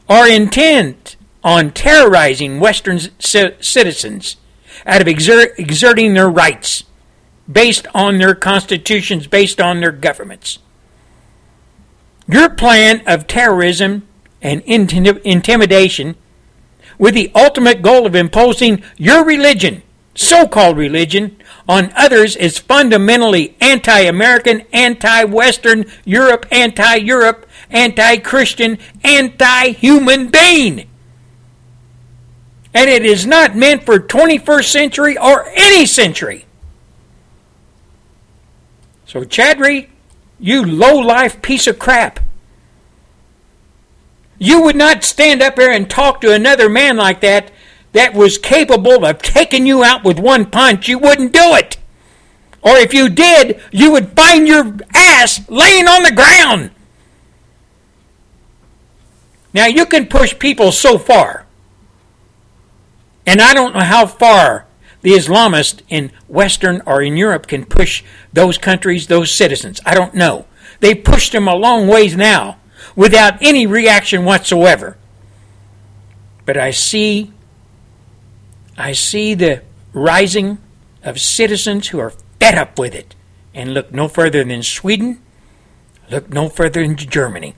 [0.10, 4.36] are intent on terrorizing Western c- citizens
[4.86, 6.84] out of exer- exerting their rights
[7.52, 10.60] based on their constitutions, based on their governments.
[12.28, 14.08] Your plan of terrorism
[14.42, 16.16] and intim- intimidation
[16.98, 19.82] with the ultimate goal of imposing your religion,
[20.14, 21.38] so called religion,
[21.68, 30.28] on others is fundamentally anti American, anti Western, Europe, anti Europe, anti Christian, anti human
[30.30, 30.90] being.
[32.74, 36.46] And it is not meant for 21st century or any century.
[39.06, 39.90] So, Choudary,
[40.40, 42.20] you low life piece of crap.
[44.38, 47.52] You would not stand up here and talk to another man like that
[47.92, 51.78] that was capable of taking you out with one punch, you wouldn't do it.
[52.62, 56.72] Or if you did, you would find your ass laying on the ground.
[59.54, 61.46] Now, you can push people so far.
[63.26, 64.66] And I don't know how far
[65.02, 69.80] the Islamists in Western or in Europe can push those countries, those citizens.
[69.86, 70.46] I don't know.
[70.80, 72.58] They pushed them a long ways now
[72.96, 74.98] without any reaction whatsoever.
[76.46, 77.34] But I see
[78.78, 80.58] I see the rising
[81.04, 83.14] of citizens who are fed up with it
[83.54, 85.22] and look no further than Sweden,
[86.10, 87.56] look no further than Germany.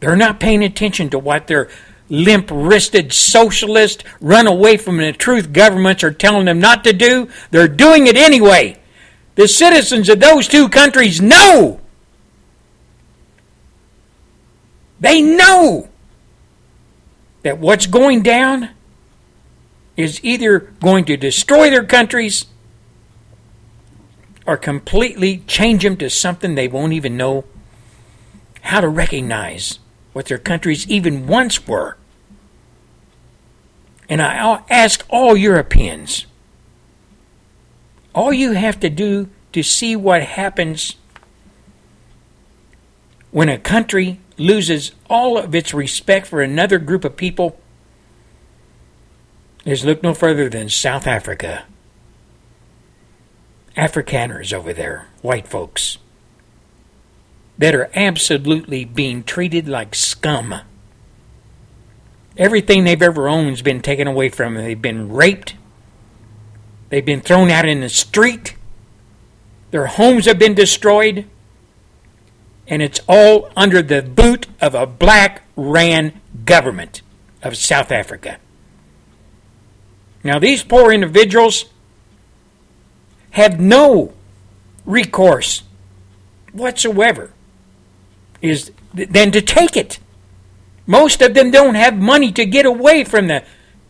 [0.00, 1.68] They're not paying attention to what their
[2.08, 7.28] limp wristed socialist, run away from the truth governments are telling them not to do.
[7.50, 8.78] They're doing it anyway.
[9.36, 11.80] The citizens of those two countries know.
[14.98, 15.88] They know
[17.42, 18.70] that what's going down
[19.96, 22.46] is either going to destroy their countries
[24.46, 27.44] or completely change them to something they won't even know
[28.62, 29.78] how to recognize
[30.12, 31.96] what their countries even once were.
[34.08, 36.26] And I ask all Europeans
[38.14, 40.96] all you have to do to see what happens
[43.30, 47.58] when a country loses all of its respect for another group of people
[49.64, 51.64] is look no further than South Africa.
[53.76, 55.98] Afrikaners over there, white folks,
[57.60, 60.54] that are absolutely being treated like scum.
[62.38, 64.64] Everything they've ever owned has been taken away from them.
[64.64, 65.56] They've been raped.
[66.88, 68.56] They've been thrown out in the street.
[69.72, 71.26] Their homes have been destroyed.
[72.66, 77.02] And it's all under the boot of a black ran government
[77.42, 78.38] of South Africa.
[80.24, 81.66] Now, these poor individuals
[83.32, 84.14] have no
[84.86, 85.62] recourse
[86.52, 87.32] whatsoever
[88.42, 89.98] is than to take it.
[90.86, 93.44] Most of them don't have money to get away from the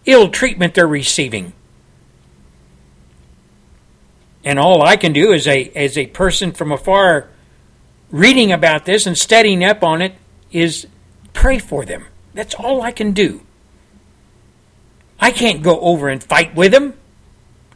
[0.07, 1.53] ill treatment they're receiving.
[4.45, 7.29] And all I can do as a as a person from afar
[8.11, 10.15] reading about this and studying up on it
[10.51, 10.87] is
[11.33, 12.07] pray for them.
[12.35, 13.43] That's all I can do.
[15.21, 16.95] I can't go over and fight with them.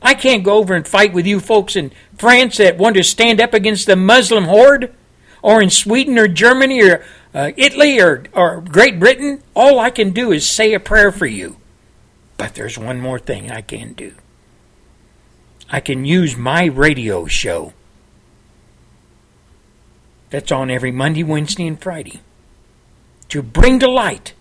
[0.01, 3.41] I can't go over and fight with you folks in France that want to stand
[3.41, 4.95] up against the Muslim horde,
[5.45, 9.43] or in Sweden or Germany or uh, Italy or, or Great Britain.
[9.55, 11.59] All I can do is say a prayer for you.
[12.39, 14.15] But there's one more thing I can do.
[15.71, 17.75] I can use my radio show
[20.31, 22.21] that's on every Monday, Wednesday, and Friday
[23.29, 24.33] to bring to light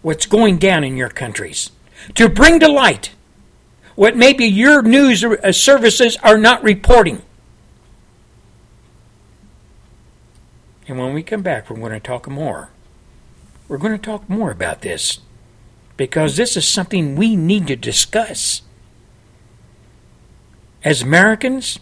[0.00, 1.72] what's going down in your countries,
[2.14, 3.10] to bring to light
[3.96, 7.22] what maybe your news services are not reporting.
[10.92, 12.68] And when we come back, we're going to talk more.
[13.66, 15.20] We're going to talk more about this
[15.96, 18.60] because this is something we need to discuss.
[20.84, 21.78] As Americans,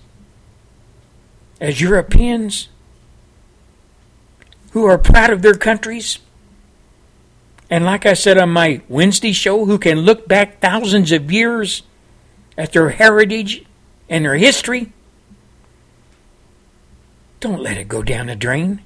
[1.60, 2.68] as Europeans
[4.70, 6.20] who are proud of their countries,
[7.68, 11.82] and like I said on my Wednesday show, who can look back thousands of years
[12.56, 13.64] at their heritage
[14.08, 14.92] and their history,
[17.40, 18.82] don't let it go down the drain.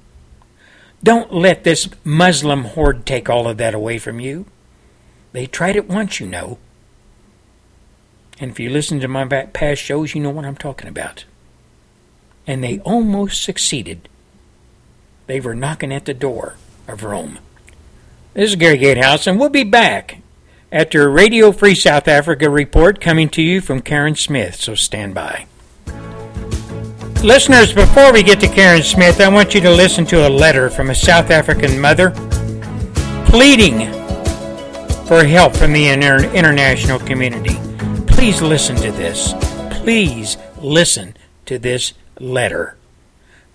[1.05, 4.47] Don't let this Muslim horde take all of that away from you.
[5.33, 6.57] They tried it once, you know.
[8.39, 11.25] And if you listen to my past shows, you know what I'm talking about.
[12.47, 14.09] And they almost succeeded.
[15.27, 16.55] They were knocking at the door
[16.87, 17.37] of Rome.
[18.33, 20.23] This is Gary Gatehouse, and we'll be back
[20.71, 25.13] after a Radio Free South Africa report coming to you from Karen Smith, so stand
[25.13, 25.45] by.
[27.23, 30.69] Listeners, before we get to Karen Smith, I want you to listen to a letter
[30.69, 32.11] from a South African mother
[33.25, 33.91] pleading
[35.07, 37.55] for help from the inter- international community.
[38.05, 39.33] Please listen to this.
[39.71, 42.77] Please listen to this letter.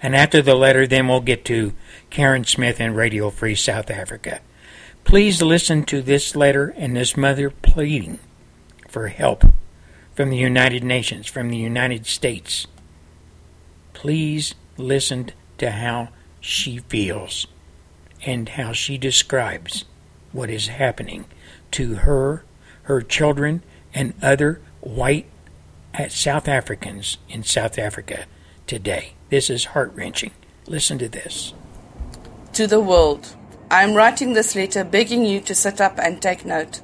[0.02, 1.72] And after the letter, then we'll get to
[2.10, 4.40] Karen Smith and Radio Free South Africa.
[5.04, 8.18] Please listen to this letter and this mother pleading
[8.88, 9.44] for help
[10.14, 12.66] from the United Nations, from the United States.
[14.00, 16.08] Please listen to how
[16.40, 17.46] she feels
[18.24, 19.84] and how she describes
[20.32, 21.26] what is happening
[21.72, 22.42] to her,
[22.84, 25.26] her children, and other white
[25.92, 28.24] uh, South Africans in South Africa
[28.66, 29.12] today.
[29.28, 30.30] This is heart wrenching.
[30.66, 31.52] Listen to this.
[32.54, 33.36] To the world.
[33.70, 36.80] I am writing this letter begging you to sit up and take note.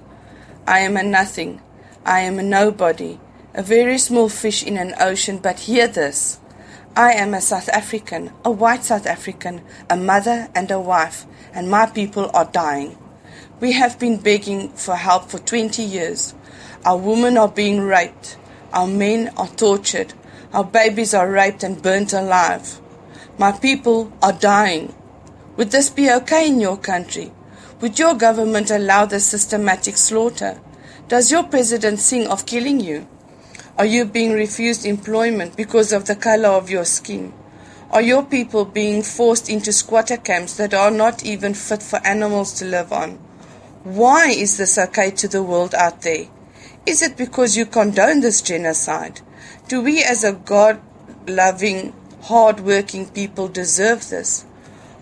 [0.67, 1.63] I am a nothing.
[2.05, 3.19] I am a nobody,
[3.55, 6.41] a very small fish in an ocean, but hear this.
[6.99, 11.69] I am a South African, a white South African, a mother and a wife, and
[11.69, 12.97] my people are dying.
[13.61, 16.33] We have been begging for help for 20 years.
[16.87, 18.39] Our women are being raped.
[18.73, 20.15] Our men are tortured.
[20.55, 22.81] Our babies are raped and burnt alive.
[23.37, 24.95] My people are dying.
[25.59, 27.31] Would this be okay in your country?
[27.83, 30.63] Would your government allow this systematic slaughter?
[31.09, 33.07] Does your president sing of killing you?
[33.79, 37.35] Are you being refused employment because of the color of your skin?
[37.91, 42.55] Are your people being forced into squatter camps that are not even fit for animals
[42.55, 43.19] to live on?
[43.85, 46.29] Why is this okay to the world out there?
[46.87, 49.21] Is it because you condone this genocide?
[49.69, 50.81] Do we, as a God
[51.29, 54.47] loving, hard working people, deserve this?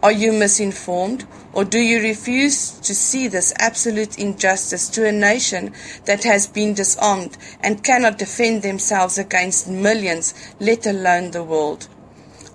[0.05, 1.27] Are you misinformed?
[1.55, 5.73] Or do you refuse to see this absolute injustice to a nation
[6.05, 11.89] that has been disarmed and cannot defend themselves against millions, let alone the world?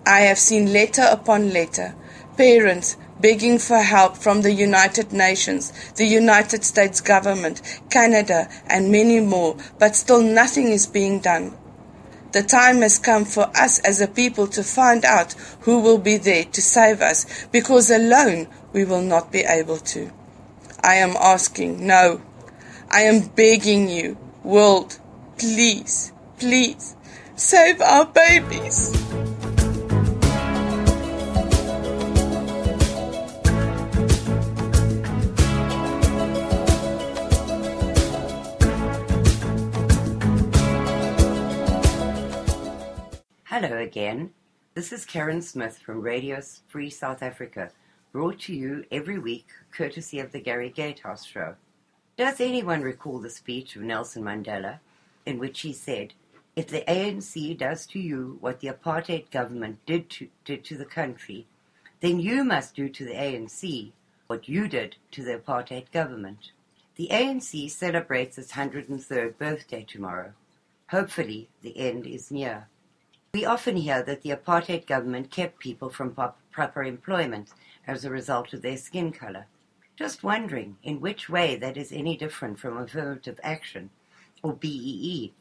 [0.05, 1.95] I have seen letter upon letter,
[2.37, 9.21] parents begging for help from the United Nations, the United States government, Canada, and many
[9.21, 11.57] more, but still nothing is being done.
[12.31, 16.17] The time has come for us as a people to find out who will be
[16.17, 20.11] there to save us, because alone we will not be able to.
[20.83, 22.21] I am asking, no,
[22.89, 24.99] I am begging you, world,
[25.37, 26.95] please, please,
[27.35, 29.08] save our babies.
[43.61, 44.31] Hello again.
[44.73, 46.39] This is Karen Smith from Radio
[46.69, 47.71] Free South Africa,
[48.13, 51.55] brought to you every week courtesy of the Gary Gatehouse Show.
[52.15, 54.79] Does anyone recall the speech of Nelson Mandela
[55.25, 56.13] in which he said,
[56.55, 60.85] If the ANC does to you what the apartheid government did to, did to the
[60.85, 61.45] country,
[61.99, 63.91] then you must do to the ANC
[64.27, 66.53] what you did to the apartheid government.
[66.95, 70.31] The ANC celebrates its 103rd birthday tomorrow.
[70.91, 72.68] Hopefully, the end is near.
[73.35, 76.15] We often hear that the apartheid government kept people from
[76.51, 77.49] proper employment
[77.85, 79.45] as a result of their skin color.
[79.95, 83.91] Just wondering in which way that is any different from affirmative action,
[84.41, 85.31] or BEE,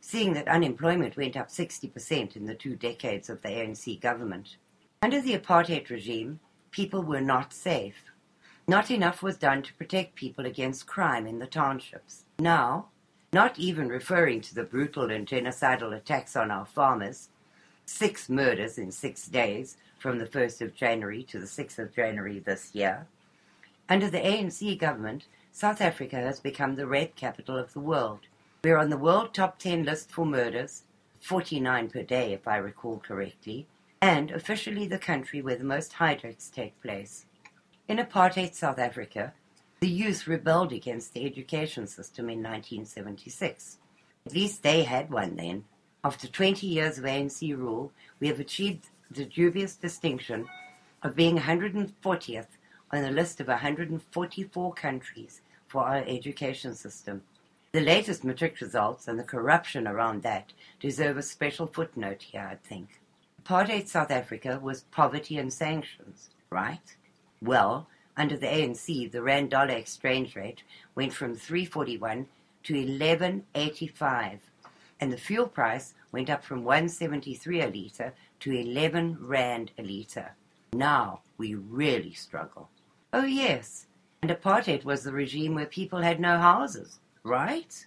[0.00, 4.56] seeing that unemployment went up 60% in the two decades of the ANC government.
[5.02, 6.38] Under the apartheid regime,
[6.70, 8.04] people were not safe.
[8.68, 12.24] Not enough was done to protect people against crime in the townships.
[12.38, 12.86] Now,
[13.32, 17.30] not even referring to the brutal and genocidal attacks on our farmers,
[17.92, 22.38] six murders in six days from the 1st of January to the 6th of January
[22.38, 23.06] this year.
[23.88, 28.20] Under the ANC government, South Africa has become the rape capital of the world.
[28.64, 30.84] We're on the world top 10 list for murders,
[31.20, 33.66] 49 per day if I recall correctly,
[34.00, 37.26] and officially the country where the most hijacks take place.
[37.86, 39.34] In apartheid South Africa,
[39.80, 43.78] the youth rebelled against the education system in 1976.
[44.24, 45.64] At least they had one then.
[46.04, 50.48] After 20 years of ANC rule, we have achieved the dubious distinction
[51.00, 52.46] of being 140th
[52.92, 57.22] on the list of 144 countries for our education system.
[57.70, 62.56] The latest matric results and the corruption around that deserve a special footnote here, I
[62.56, 63.00] think.
[63.40, 66.96] Apartheid South Africa was poverty and sanctions, right?
[67.40, 67.86] Well,
[68.16, 70.64] under the ANC, the rand dollar exchange rate
[70.96, 72.26] went from 341
[72.64, 74.40] to 1185
[75.02, 80.36] and the fuel price went up from 173 a litre to 11 rand a litre.
[80.72, 82.68] Now we really struggle.
[83.12, 83.86] Oh, yes,
[84.22, 87.84] and apartheid was the regime where people had no houses, right?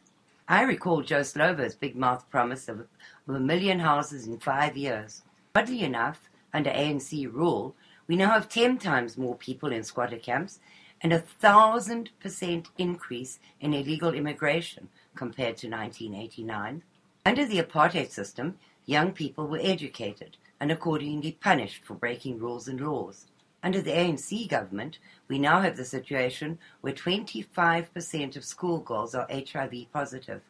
[0.50, 2.88] I recall Joe Slovo's big mouth promise of, of
[3.36, 5.22] a million houses in five years.
[5.56, 7.76] Oddly enough, under ANC rule,
[8.08, 10.60] we now have 10 times more people in squatter camps
[11.00, 16.84] and a thousand percent increase in illegal immigration compared to 1989.
[17.28, 22.80] Under the apartheid system, young people were educated and accordingly punished for breaking rules and
[22.80, 23.26] laws.
[23.64, 29.88] Under the ANC government, we now have the situation where 25% of schoolgirls are HIV
[29.92, 30.44] positive,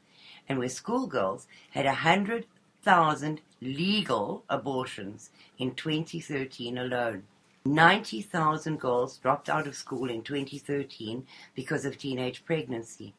[0.50, 7.24] and where schoolgirls had 100,000 legal abortions in 2013 alone.
[7.64, 13.14] 90,000 girls dropped out of school in 2013 because of teenage pregnancy.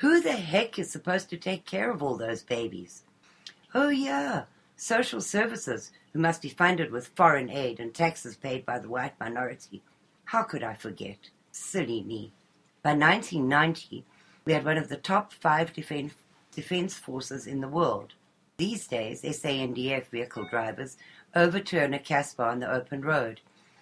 [0.00, 3.02] Who the heck is supposed to take care of all those babies?
[3.74, 4.44] Oh, yeah,
[4.76, 9.18] social services, who must be funded with foreign aid and taxes paid by the white
[9.18, 9.82] minority.
[10.26, 11.30] How could I forget?
[11.50, 12.30] Silly me.
[12.84, 14.04] By 1990,
[14.44, 16.14] we had one of the top five defense,
[16.54, 18.14] defense forces in the world.
[18.58, 20.96] These days, SANDF vehicle drivers
[21.34, 23.40] overturn a Casspir on the open road,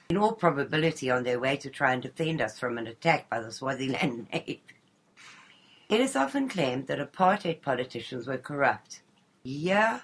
[0.08, 3.40] in all probability on their way to try and defend us from an attack by
[3.40, 4.62] the Swaziland Navy.
[5.88, 9.02] It is often claimed that apartheid politicians were corrupt.
[9.44, 10.00] Yeah,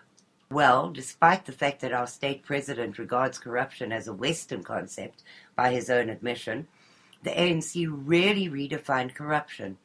[0.49, 5.25] well, despite the fact that our state president regards corruption as a Western concept
[5.57, 6.69] by his own admission,
[7.25, 9.79] the ANC really redefined corruption.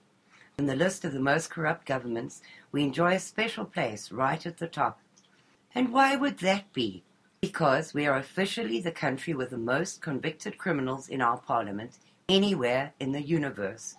[0.60, 4.58] In the list of the most corrupt governments, we enjoy a special place right at
[4.58, 5.00] the top.
[5.74, 7.04] And why would that be?
[7.42, 11.98] Because we are officially the country with the most convicted criminals in our parliament
[12.30, 13.96] anywhere in the universe.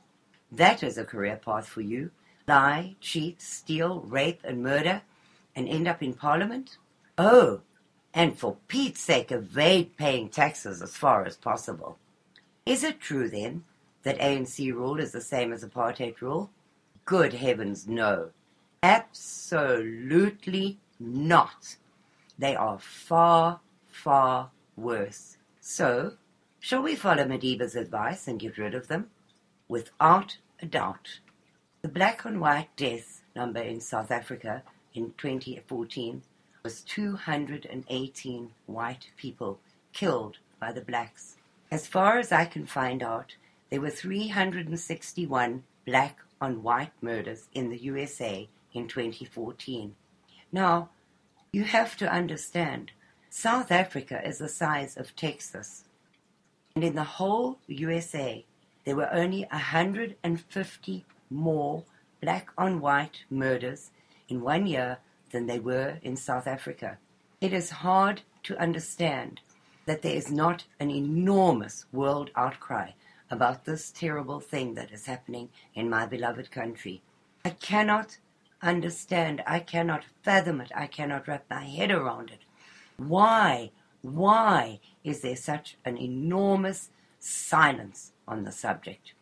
[0.50, 2.10] That is a career path for you.
[2.46, 5.02] Lie, cheat, steal, rape, and murder,
[5.54, 6.78] and end up in parliament?
[7.18, 7.60] Oh,
[8.14, 11.98] and for Pete's sake, evade paying taxes as far as possible.
[12.64, 13.64] Is it true, then,
[14.02, 16.50] that ANC rule is the same as apartheid rule?
[17.04, 18.30] Good heavens, no.
[18.82, 21.76] Absolutely not.
[22.38, 25.36] They are far, far worse.
[25.60, 26.14] So,
[26.60, 29.10] shall we follow Madiba's advice and get rid of them?
[29.68, 31.20] Without a doubt.
[31.82, 34.62] The black on white death number in South Africa
[34.94, 36.22] in 2014
[36.64, 39.60] was 218 white people
[39.92, 41.36] killed by the blacks.
[41.70, 43.36] As far as I can find out,
[43.70, 49.94] there were 361 black on white murders in the USA in 2014.
[50.50, 50.88] Now,
[51.52, 52.92] you have to understand,
[53.30, 55.84] South Africa is the size of Texas.
[56.74, 58.44] And in the whole USA,
[58.84, 61.84] there were only 150 more
[62.20, 63.90] black on white murders
[64.28, 64.98] in one year
[65.30, 66.98] than they were in South Africa.
[67.40, 69.40] It is hard to understand
[69.86, 72.90] that there is not an enormous world outcry
[73.30, 77.02] about this terrible thing that is happening in my beloved country.
[77.44, 78.18] I cannot
[78.62, 82.40] understand, I cannot fathom it, I cannot wrap my head around it.
[82.96, 83.70] Why,
[84.02, 89.12] why is there such an enormous silence on the subject?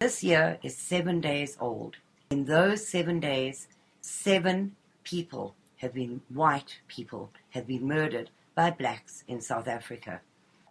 [0.00, 1.96] This year is seven days old.
[2.30, 3.68] In those seven days,
[4.00, 10.20] seven people have been, white people, have been murdered by blacks in South Africa.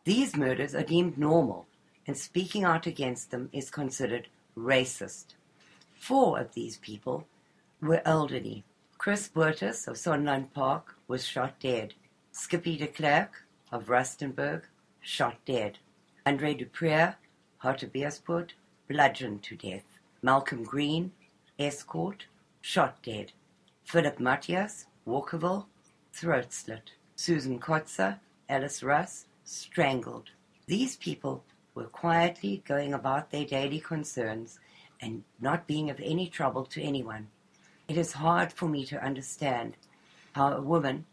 [0.04, 1.66] These murders are deemed normal,
[2.08, 5.36] and speaking out against them is considered racist.
[6.00, 7.28] Four of these people
[7.82, 8.64] were elderly.
[8.98, 11.94] Chris Burtis of Sonland Park was shot dead.
[12.32, 14.64] Skippy de Klerk of Rustenburg,
[15.02, 15.80] shot dead.
[16.26, 16.54] Andre
[17.66, 18.50] Duprier, Hartbeespoort,
[18.88, 19.98] bludgeoned to death.
[20.22, 21.12] Malcolm Green,
[21.60, 22.28] Estcourt,
[22.62, 23.32] shot dead.
[23.84, 25.66] Philip Matthias, Walkerville,
[26.14, 26.92] throat slit.
[27.16, 30.30] Susan Kotzer, Alice Russ, strangled.
[30.68, 31.44] These people
[31.74, 34.60] were quietly going about their daily concerns
[35.02, 37.30] and not being of any trouble to anyone.
[37.88, 39.76] It is hard for me to understand
[40.34, 41.06] how a woman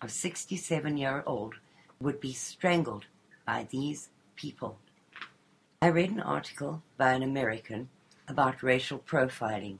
[0.00, 1.54] of 67 year old
[2.00, 3.06] would be strangled
[3.46, 4.78] by these people.
[5.82, 7.88] I read an article by an American
[8.28, 9.78] about racial profiling.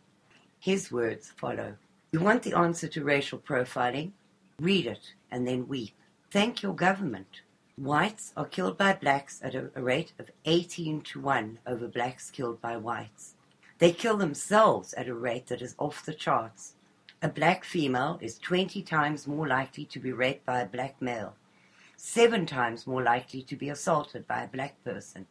[0.59, 1.77] His words follow.
[2.11, 4.11] You want the answer to racial profiling?
[4.59, 5.95] Read it and then weep.
[6.29, 7.43] Thank your government.
[7.77, 12.61] Whites are killed by blacks at a, rate of 18 to 1 over blacks killed
[12.61, 13.35] by whites.
[13.79, 16.75] They kill themselves at a rate that is off the charts.
[17.23, 21.37] A black female is 20 times more likely to be raped by a black male,
[21.97, 25.29] seven times more likely to be assaulted by a black person,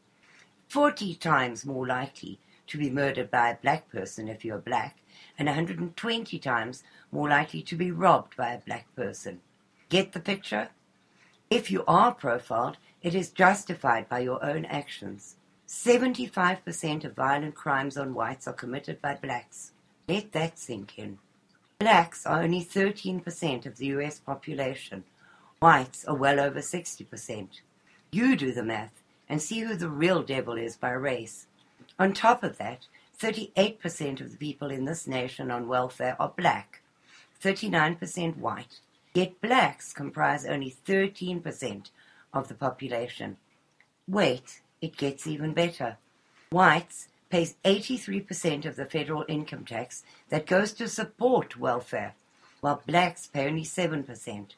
[0.72, 4.99] 40 times more likely to be murdered by a black person if you're black,
[5.38, 9.41] and 120 times more likely to be robbed by a black person.
[9.89, 10.69] Get the picture?
[11.49, 15.36] If you are profiled, it is justified by your own actions.
[15.67, 19.74] 75% of violent crimes on whites are committed by blacks.
[20.07, 21.17] Let that sink in.
[21.80, 25.03] Blacks are only 13% of the US population.
[25.59, 27.59] Whites are well over 60%.
[28.13, 29.01] You do the math
[29.32, 31.47] and see who the real devil is by race.
[31.97, 36.82] On top of that, 38% of the people in this nation on welfare are black,
[37.41, 38.82] 39% white.
[39.13, 41.91] Yet blacks comprise only 13%
[42.34, 43.38] of the population.
[44.05, 45.97] Wait, it gets even better.
[46.51, 52.15] Whites pays 83% of the federal income tax that goes to support welfare,
[52.59, 54.55] while blacks pay only 7%.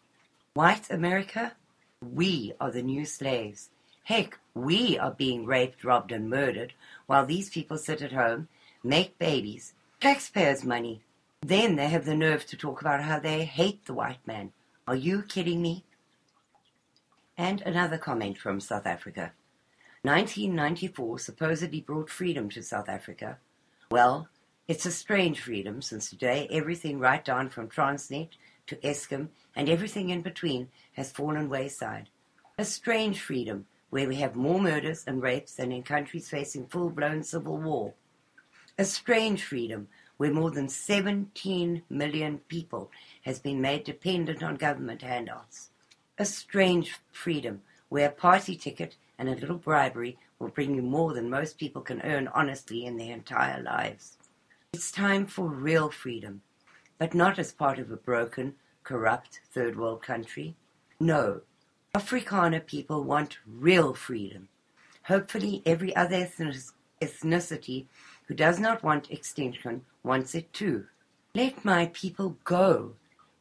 [0.56, 1.54] White America,
[2.02, 3.70] we are the new slaves.
[4.04, 6.74] Heck, we are being raped, robbed, and murdered
[7.06, 8.50] while these people sit at home,
[8.84, 11.02] make babies, taxpayers' money.
[11.42, 14.52] Then they have the nerve to talk about how they hate the white man.
[14.88, 15.86] Are you kidding me?
[17.38, 19.32] And another comment from South Africa.
[20.04, 23.38] 1994 supposedly brought freedom to South Africa.
[23.90, 24.28] Well,
[24.66, 28.30] It's a strange freedom since today everything right down from Transnet
[28.68, 29.28] to Eskom
[29.58, 32.08] and everything in between has fallen wayside.
[32.58, 36.90] A strange freedom where we have more murders and rapes than in countries facing full
[36.90, 37.94] blown civil war.
[38.80, 39.88] A strange freedom
[40.18, 42.90] where more than 17 million people
[43.22, 45.70] has been made dependent on government handouts.
[46.18, 51.14] A strange freedom where a party ticket and a little bribery will bring you more
[51.14, 54.18] than most people can earn honestly in their entire lives.
[54.74, 56.42] It's time for real freedom,
[56.98, 60.56] but not as part of a broken, corrupt third world country.
[61.00, 61.42] No,
[61.96, 64.48] Afrikaner people want real freedom.
[65.04, 66.28] Hopefully, every other
[67.00, 67.86] ethnicity
[68.28, 70.88] who does not want extinction wants it too.
[71.36, 72.94] Let my people go.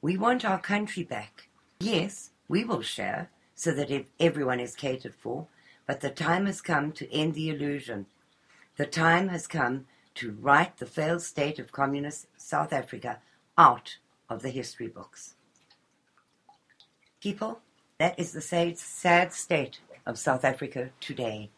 [0.02, 1.48] We want our country back.
[1.80, 5.46] Yes, we will share so that everyone is catered for,
[5.86, 8.04] but the time has come to end the illusion.
[8.76, 9.86] The time has come
[10.16, 13.20] to write the failed state of communist South Africa
[13.56, 13.96] out
[14.28, 15.36] of the history books.
[17.18, 17.60] People,
[18.02, 21.50] that is the sad state of South Africa today.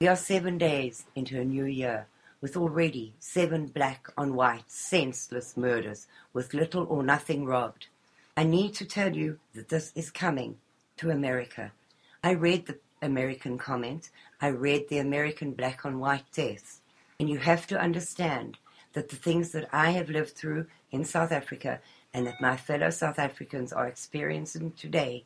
[0.00, 2.06] We are seven days into a new year
[2.40, 7.88] with already seven black on white senseless murders with little or nothing robbed.
[8.36, 10.58] I need to tell you that this is coming
[10.98, 11.72] to America.
[12.22, 14.10] I read the American comment.
[14.40, 16.82] I read the American black on white deaths.
[17.18, 18.58] And you have to understand
[18.92, 21.80] that the things that I have lived through in South Africa
[22.14, 25.24] and that my fellow South Africans are experiencing today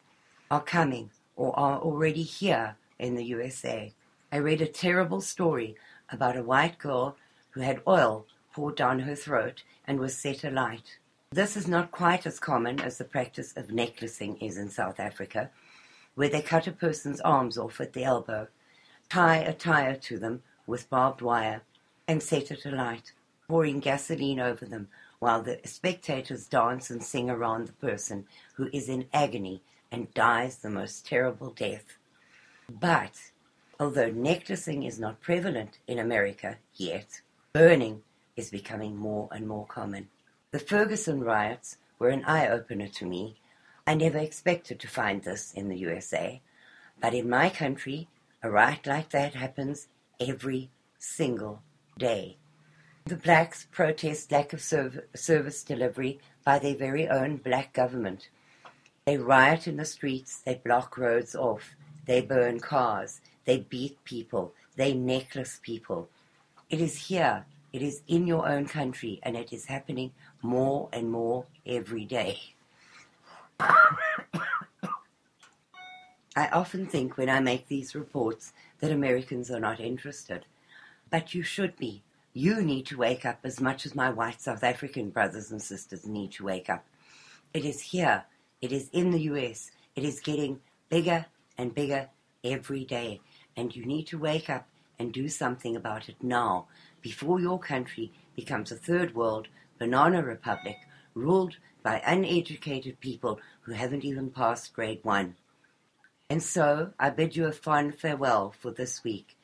[0.51, 3.93] are coming or are already here in the USA.
[4.31, 5.77] I read a terrible story
[6.11, 7.17] about a white girl
[7.51, 10.99] who had oil poured down her throat and was set alight.
[11.31, 15.51] This is not quite as common as the practice of necklacing is in South Africa,
[16.15, 18.49] where they cut a person's arms off at the elbow,
[19.09, 21.63] tie a tire to them with barbed wire,
[22.07, 23.13] and set it alight,
[23.49, 24.89] pouring gasoline over them
[25.19, 29.63] while the spectators dance and sing around the person who is in agony
[29.95, 31.85] and dies the most terrible death.
[32.69, 33.31] But
[33.79, 37.21] although necklacing is not prevalent in America yet,
[37.53, 38.03] burning
[38.37, 40.09] is becoming more and more common.
[40.51, 43.37] The Ferguson riots were an eye opener to me.
[43.87, 46.43] I never expected to find this in the USA,
[47.01, 48.09] but in my country,
[48.43, 49.87] a riot like that happens
[50.19, 51.63] every single
[51.97, 52.37] day.
[53.05, 58.29] The blacks protest lack of serv- service delivery by their very own black government.
[59.07, 61.77] They riot in the streets, they block roads off,
[62.07, 66.09] they burn cars, they beat people, they necklace people.
[66.71, 71.13] It is here, it is in your own country, and it is happening more and
[71.13, 72.55] more every day.
[73.61, 73.75] I
[76.51, 80.47] often think when I make these reports that Americans are not interested.
[81.11, 82.03] But you should be.
[82.33, 86.07] You need to wake up as much as my white South African brothers and sisters
[86.07, 86.87] need to wake up.
[87.53, 88.25] It is here.
[88.61, 89.71] It is in the US.
[89.97, 91.27] It is getting bigger
[91.59, 92.09] and bigger
[92.43, 93.21] every day.
[93.57, 94.67] And you need to wake up
[94.99, 96.67] and do something about it now
[97.03, 99.49] before your country becomes a third world
[99.79, 100.77] banana republic
[101.15, 105.37] ruled by uneducated people who haven't even passed grade one.
[106.31, 109.37] And so I bid you a fond farewell for this week,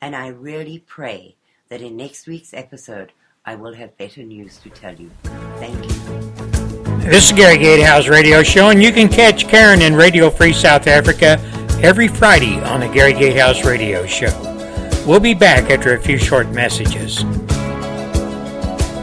[0.00, 1.34] and I really pray
[1.68, 3.12] that in next week's episode
[3.44, 5.10] I will have better news to tell you.
[5.58, 6.07] Thank you.
[7.08, 10.86] This is Gary Gatehouse Radio Show, and you can catch Karen in Radio Free South
[10.86, 11.40] Africa
[11.82, 14.30] every Friday on the Gary Gatehouse Radio Show.
[15.06, 17.22] We'll be back after a few short messages.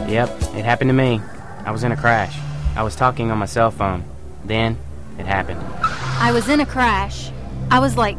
[0.08, 1.20] Yep, it happened to me.
[1.64, 2.38] I was in a crash.
[2.76, 4.04] I was talking on my cell phone.
[4.44, 4.78] Then,
[5.18, 5.60] it happened.
[5.82, 7.32] I was in a crash.
[7.72, 8.16] I was like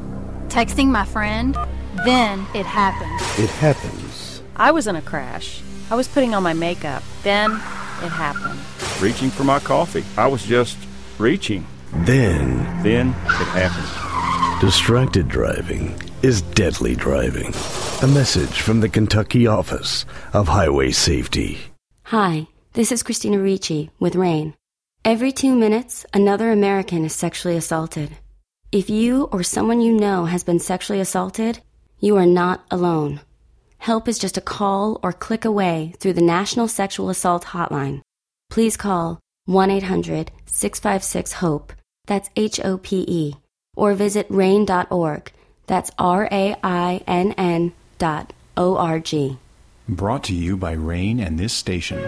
[0.50, 1.58] texting my friend.
[2.04, 3.16] Then it happened.
[3.42, 4.42] It happens.
[4.58, 5.62] I was in a crash.
[5.90, 7.04] I was putting on my makeup.
[7.24, 8.60] Then it happened.
[9.02, 10.04] Reaching for my coffee.
[10.18, 10.76] I was just
[11.20, 11.68] reaching.
[11.98, 12.58] Then.
[12.82, 14.60] Then it happened.
[14.60, 17.54] Distracted driving is deadly driving.
[18.02, 21.60] A message from the Kentucky Office of Highway Safety.
[22.06, 24.56] Hi, this is Christina Ricci with RAINN.
[25.06, 28.18] Every two minutes, another American is sexually assaulted.
[28.72, 31.60] If you or someone you know has been sexually assaulted,
[32.00, 33.22] you are not alone.
[33.78, 38.02] Help is just a call or click away through the National Sexual Assault Hotline.
[38.50, 41.74] Please call 1 800 656 HOPE,
[42.06, 43.36] that's H O P E,
[43.76, 45.32] or visit rainn.org,
[45.68, 49.38] that's R A I N N dot O R G.
[49.90, 52.04] Brought to you by RAINN and this station.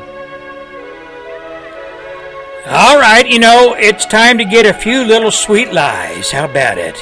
[2.67, 6.29] All right, you know, it's time to get a few little sweet lies.
[6.29, 6.97] How about it?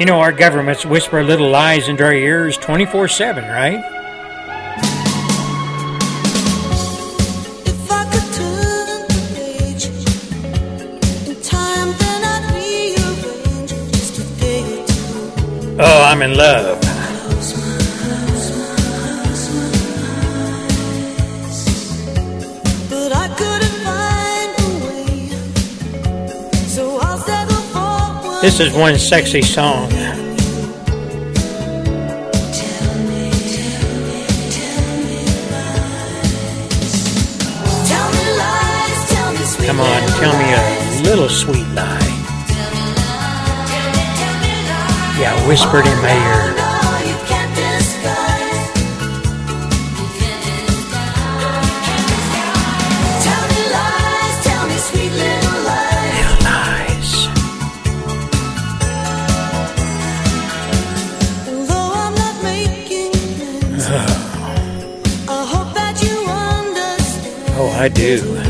[0.00, 3.97] You know, our governments whisper little lies into our ears 24 7, right?
[15.80, 16.80] Oh, I'm in love.
[22.90, 25.30] But I couldn't find a way.
[26.66, 28.42] So I'll settle for one.
[28.42, 29.88] This is one sexy song.
[37.86, 42.07] Tell me lies, tell me sweet Come on, tell me a little sweet lie.
[45.18, 46.54] Yeah, whispered in my ear.
[67.78, 68.47] I you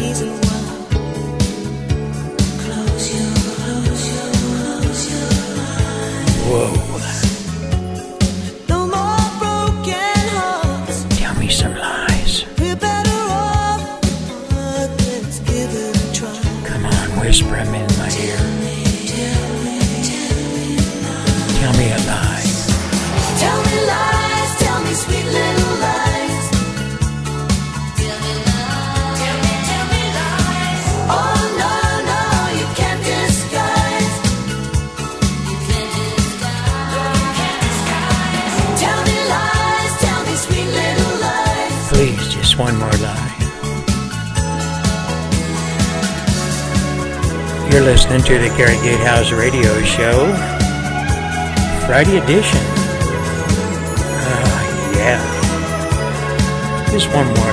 [47.89, 50.31] listening to the Gary Gatehouse Radio Show,
[51.87, 52.61] Friday edition.
[54.21, 56.91] Ah, yeah.
[56.93, 57.53] Just one more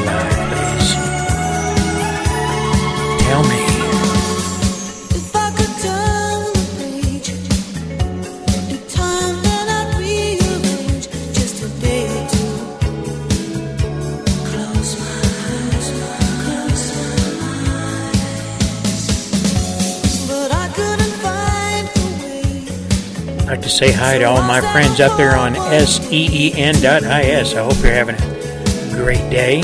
[23.75, 26.85] say hi to all my friends up there on SEEN.is.
[26.85, 29.59] I hope you're having a great day.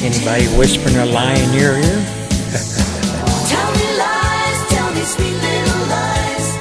[0.00, 2.00] Anybody whispering a lie in your ear?
[3.52, 6.56] Tell me lies, tell me sweet little lies.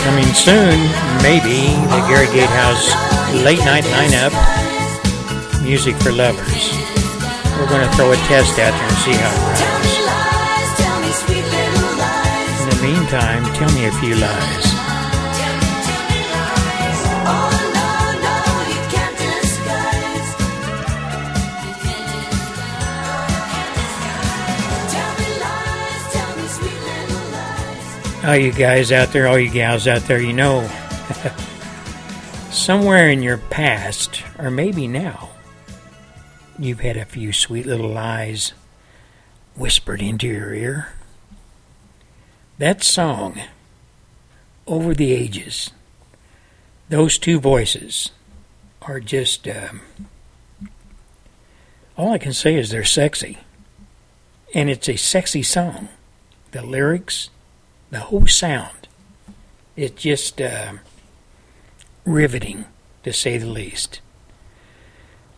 [0.00, 0.80] Coming soon,
[1.20, 2.88] maybe, the Gary Gatehouse
[3.44, 4.32] late night lineup,
[5.62, 6.72] Music for Lovers.
[7.58, 9.97] We're going to throw a test out there and see how it runs.
[13.10, 14.74] Meantime, tell me a few lies.
[28.24, 30.68] All you guys out there, all you gals out there, you know,
[32.50, 35.30] somewhere in your past, or maybe now,
[36.58, 38.52] you've had a few sweet little lies
[39.56, 40.97] whispered into your ear.
[42.58, 43.40] That song,
[44.66, 45.70] Over the Ages,
[46.88, 48.10] those two voices
[48.82, 49.82] are just, um,
[51.96, 53.38] all I can say is they're sexy.
[54.54, 55.88] And it's a sexy song.
[56.50, 57.30] The lyrics,
[57.90, 58.88] the whole sound,
[59.76, 60.72] it's just uh,
[62.04, 62.64] riveting,
[63.04, 64.00] to say the least.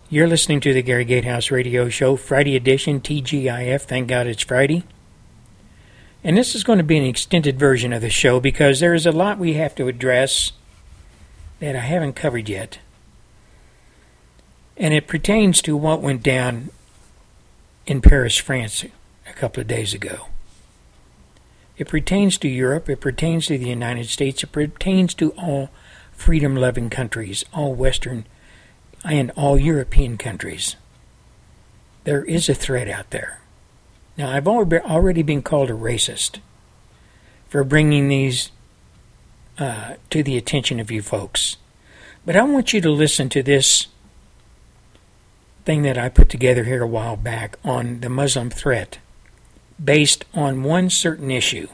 [0.08, 3.82] You're listening to the Gary Gatehouse Radio Show, Friday edition, TGIF.
[3.82, 4.84] Thank God it's Friday.
[6.22, 9.06] And this is going to be an extended version of the show because there is
[9.06, 10.52] a lot we have to address
[11.60, 12.78] that I haven't covered yet.
[14.76, 16.70] And it pertains to what went down
[17.86, 20.26] in Paris, France, a couple of days ago.
[21.76, 25.70] It pertains to Europe, it pertains to the United States, it pertains to all
[26.12, 28.26] freedom loving countries, all Western
[29.02, 30.76] and all European countries.
[32.04, 33.40] There is a threat out there.
[34.20, 36.40] Now, I've already been called a racist
[37.48, 38.50] for bringing these
[39.58, 41.56] uh, to the attention of you folks.
[42.26, 43.86] But I want you to listen to this
[45.64, 48.98] thing that I put together here a while back on the Muslim threat
[49.82, 51.68] based on one certain issue.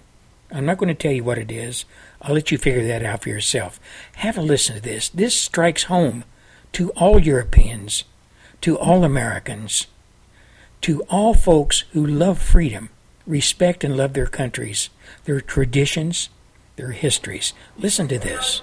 [0.52, 1.84] I'm not going to tell you what it is.
[2.22, 3.80] I'll let you figure that out for yourself.
[4.18, 5.08] Have a listen to this.
[5.08, 6.22] This strikes home
[6.74, 8.04] to all Europeans,
[8.60, 9.88] to all Americans,
[10.82, 12.90] to all folks who love freedom,
[13.26, 14.90] respect and love their countries,
[15.24, 16.28] their traditions,
[16.76, 17.52] their histories.
[17.78, 18.62] Listen to this.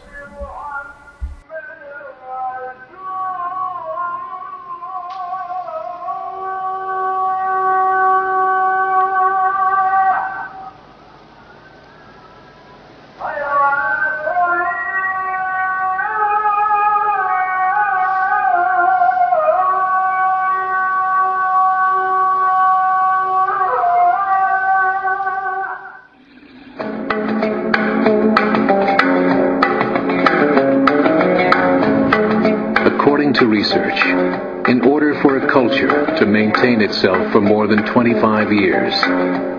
[37.63, 38.93] More than 25 years,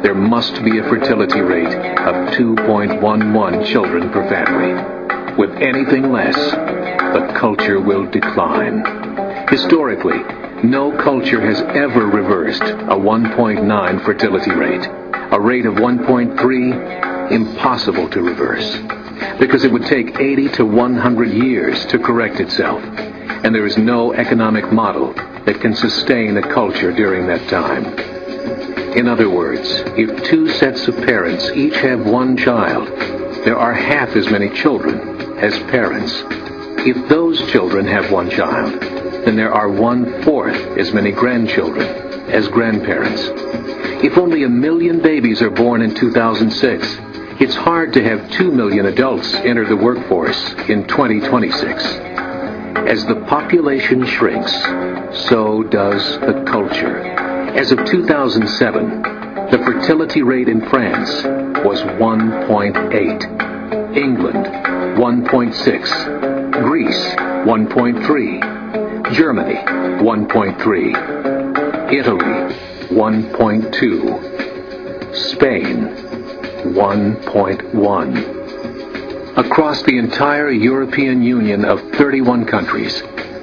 [0.03, 4.75] there must be a fertility rate of 2.11 children per family.
[5.39, 8.85] With anything less, the culture will decline.
[9.49, 10.19] Historically,
[10.63, 14.87] no culture has ever reversed a 1.9 fertility rate.
[15.33, 18.71] A rate of 1.3, impossible to reverse.
[19.39, 22.83] Because it would take 80 to 100 years to correct itself.
[22.85, 25.15] And there is no economic model
[25.47, 27.87] that can sustain a culture during that time.
[28.97, 32.89] In other words, if two sets of parents each have one child,
[33.45, 36.23] there are half as many children as parents.
[36.87, 38.81] If those children have one child,
[39.25, 41.87] then there are one-fourth as many grandchildren
[42.31, 43.23] as grandparents.
[44.05, 46.97] If only a million babies are born in 2006,
[47.41, 52.14] it's hard to have 2 million adults enter the workforce in 2026.
[52.87, 54.53] As the population shrinks,
[55.27, 56.99] so does the culture.
[57.57, 59.03] As of 2007,
[59.51, 61.25] the fertility rate in France
[61.65, 72.55] was 1.8, England 1.6, Greece 1.3, Germany 1.3, Italy
[72.91, 75.89] 1.2, Spain
[76.75, 78.44] 1.1.
[79.55, 83.01] Across the entire European Union of 31 countries,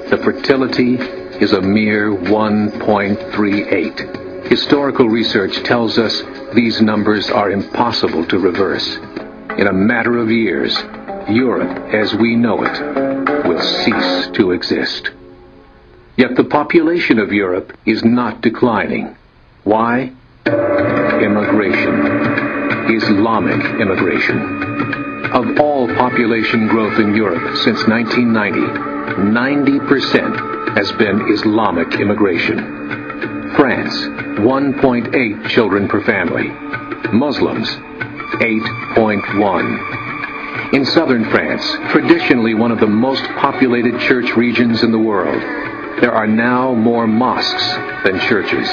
[0.10, 0.96] the fertility
[1.40, 4.46] is a mere 1.38.
[4.46, 6.22] Historical research tells us
[6.54, 8.98] these numbers are impossible to reverse.
[9.58, 10.78] In a matter of years,
[11.30, 15.12] Europe as we know it will cease to exist.
[16.18, 19.16] Yet the population of Europe is not declining.
[19.64, 20.12] Why?
[20.46, 22.98] Immigration.
[22.98, 24.71] Islamic immigration.
[25.30, 32.58] Of all population growth in Europe since 1990, 90% has been Islamic immigration.
[33.56, 33.94] France,
[34.40, 36.50] 1.8 children per family.
[37.14, 37.70] Muslims,
[38.40, 40.74] 8.1.
[40.74, 45.42] In southern France, traditionally one of the most populated church regions in the world,
[46.02, 47.68] there are now more mosques
[48.04, 48.68] than churches.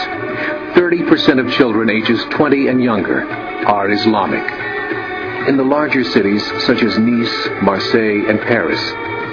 [0.75, 3.25] 30% of children ages 20 and younger
[3.67, 4.78] are Islamic.
[5.49, 8.79] In the larger cities such as Nice, Marseille, and Paris,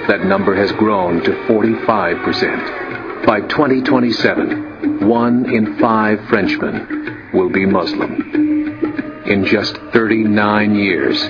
[0.08, 3.26] that number has grown to 45%.
[3.26, 9.24] By 2027, one in five Frenchmen will be Muslim.
[9.26, 11.22] In just 39 years,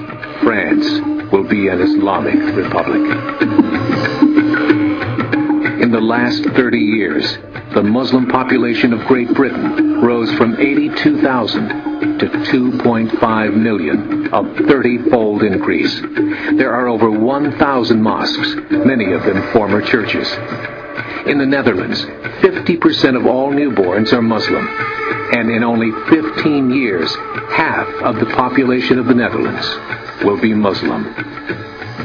[0.44, 0.86] France
[1.32, 3.02] will be an Islamic republic.
[5.82, 7.38] In the last 30 years,
[7.74, 16.00] the Muslim population of Great Britain rose from 82,000 to 2.5 million, a 30-fold increase.
[16.00, 20.30] There are over 1,000 mosques, many of them former churches.
[21.26, 27.14] In the Netherlands, 50% of all newborns are Muslim, and in only 15 years,
[27.50, 29.66] half of the population of the Netherlands
[30.24, 31.04] will be Muslim.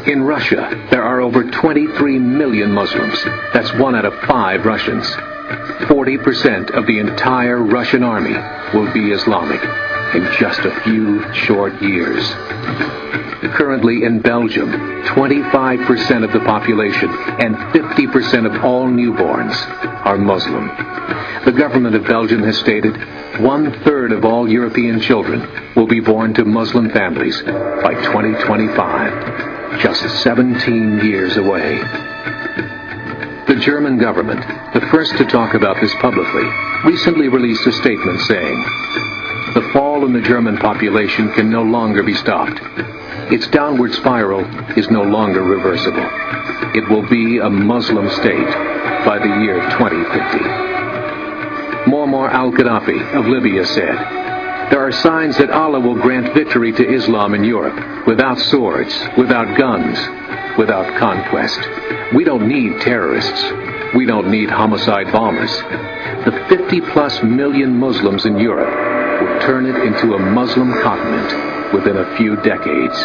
[0.08, 3.24] In Russia, there are over 23 million Muslims.
[3.54, 5.06] That's one out of five Russians.
[5.06, 8.34] 40% of the entire Russian army
[8.74, 9.62] will be Islamic
[10.16, 12.28] in just a few short years.
[13.54, 14.72] Currently in Belgium,
[15.04, 19.56] 25% of the population and 50% of all newborns
[20.06, 20.68] are Muslim.
[21.45, 22.95] The government of Belgium has stated
[23.39, 30.01] one third of all European children will be born to Muslim families by 2025, just
[30.22, 31.78] 17 years away.
[33.47, 34.41] The German government,
[34.74, 36.43] the first to talk about this publicly,
[36.86, 38.63] recently released a statement saying,
[39.53, 42.61] the fall in the German population can no longer be stopped.
[43.32, 44.45] Its downward spiral
[44.78, 46.07] is no longer reversible.
[46.74, 48.47] It will be a Muslim state
[49.05, 50.39] by the year 2050.
[51.89, 54.20] Muammar al-Gaddafi of Libya said,
[54.72, 59.57] there are signs that Allah will grant victory to Islam in Europe without swords, without
[59.57, 59.99] guns,
[60.57, 61.59] without conquest.
[62.15, 63.51] We don't need terrorists.
[63.93, 65.51] We don't need homicide bombers.
[66.24, 68.69] The 50 plus million Muslims in Europe
[69.22, 72.97] will turn it into a Muslim continent within a few decades.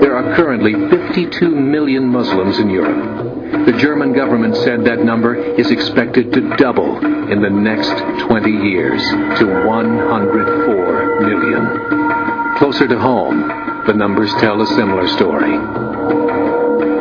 [0.00, 0.74] There are currently
[1.12, 3.66] 52 million Muslims in Europe.
[3.66, 6.96] The German government said that number is expected to double
[7.30, 7.92] in the next
[8.22, 9.02] 20 years
[9.38, 12.56] to 104 million.
[12.56, 13.46] Closer to home,
[13.86, 15.58] the numbers tell a similar story.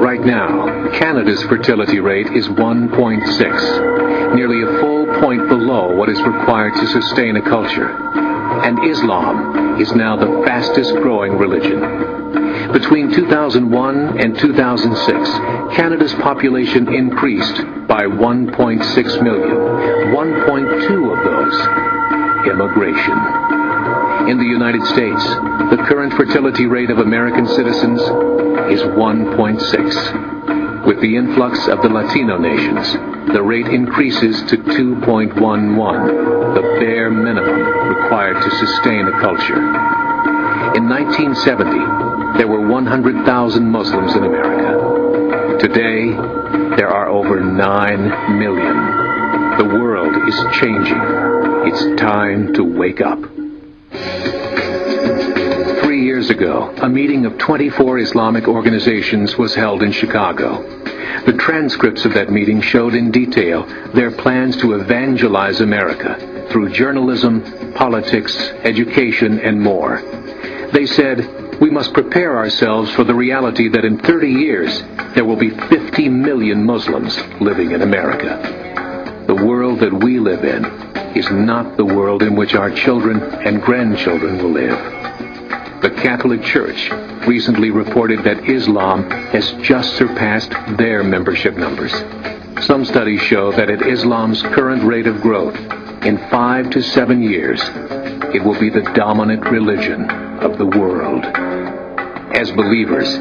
[0.03, 6.73] Right now, Canada's fertility rate is 1.6, nearly a full point below what is required
[6.73, 7.87] to sustain a culture.
[7.87, 12.20] And Islam is now the fastest growing religion.
[12.73, 15.29] Between 2001 and 2006,
[15.75, 17.55] Canada's population increased
[17.87, 19.57] by 1.6 million.
[20.15, 21.55] 1.2 of those,
[22.47, 23.17] immigration.
[24.29, 25.25] In the United States,
[25.69, 27.99] the current fertility rate of American citizens
[28.71, 30.85] is 1.6.
[30.85, 32.93] With the influx of the Latino nations,
[33.33, 39.59] the rate increases to 2.11, the bare minimum required to sustain a culture.
[40.75, 41.90] In 1970,
[42.37, 45.57] there were 100,000 Muslims in America.
[45.59, 46.09] Today,
[46.75, 49.01] there are over 9 million.
[49.57, 50.97] The world is changing.
[51.67, 53.19] It's time to wake up.
[55.83, 60.61] Three years ago, a meeting of 24 Islamic organizations was held in Chicago.
[61.25, 67.73] The transcripts of that meeting showed in detail their plans to evangelize America through journalism,
[67.73, 70.01] politics, education, and more.
[70.73, 74.81] They said, we must prepare ourselves for the reality that in 30 years
[75.13, 79.23] there will be 50 million Muslims living in America.
[79.27, 80.65] The world that we live in
[81.15, 84.77] is not the world in which our children and grandchildren will live.
[85.83, 86.89] The Catholic Church
[87.27, 91.93] recently reported that Islam has just surpassed their membership numbers.
[92.65, 95.55] Some studies show that at Islam's current rate of growth,
[96.03, 97.61] in five to seven years,
[98.33, 101.23] it will be the dominant religion of the world.
[102.35, 103.19] As believers,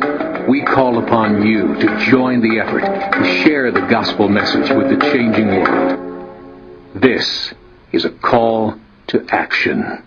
[0.48, 2.80] we call upon you to join the effort
[3.12, 6.30] to share the gospel message with the changing world.
[6.94, 7.52] This
[7.92, 8.78] is a call
[9.08, 10.02] to action.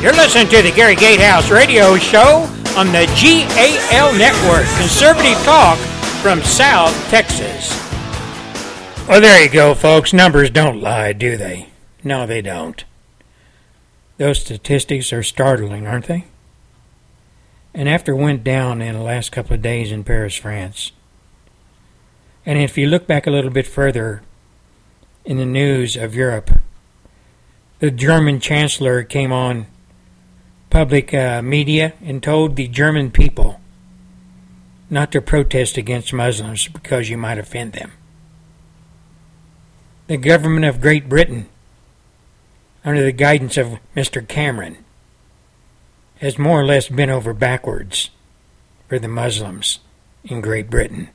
[0.00, 5.78] You're listening to the Gary Gatehouse Radio Show on the GAL Network, conservative talk
[6.20, 7.93] from South Texas.
[9.06, 10.14] Well, there you go, folks.
[10.14, 11.68] Numbers don't lie, do they?
[12.02, 12.82] No, they don't.
[14.16, 16.24] Those statistics are startling, aren't they?
[17.74, 20.92] And after went down in the last couple of days in Paris, France,
[22.46, 24.22] and if you look back a little bit further
[25.26, 26.58] in the news of Europe,
[27.80, 29.66] the German Chancellor came on
[30.70, 33.60] public uh, media and told the German people
[34.88, 37.92] not to protest against Muslims because you might offend them.
[40.06, 41.48] The government of Great Britain,
[42.84, 44.26] under the guidance of Mr.
[44.26, 44.84] Cameron,
[46.18, 48.10] has more or less been over backwards
[48.86, 49.78] for the Muslims
[50.22, 51.08] in Great Britain.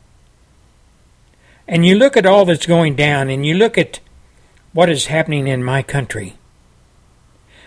[1.67, 3.99] And you look at all that's going down, and you look at
[4.73, 6.37] what is happening in my country,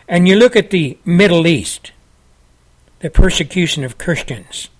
[0.08, 1.92] and you look at the Middle East,
[2.98, 4.70] the persecution of Christians,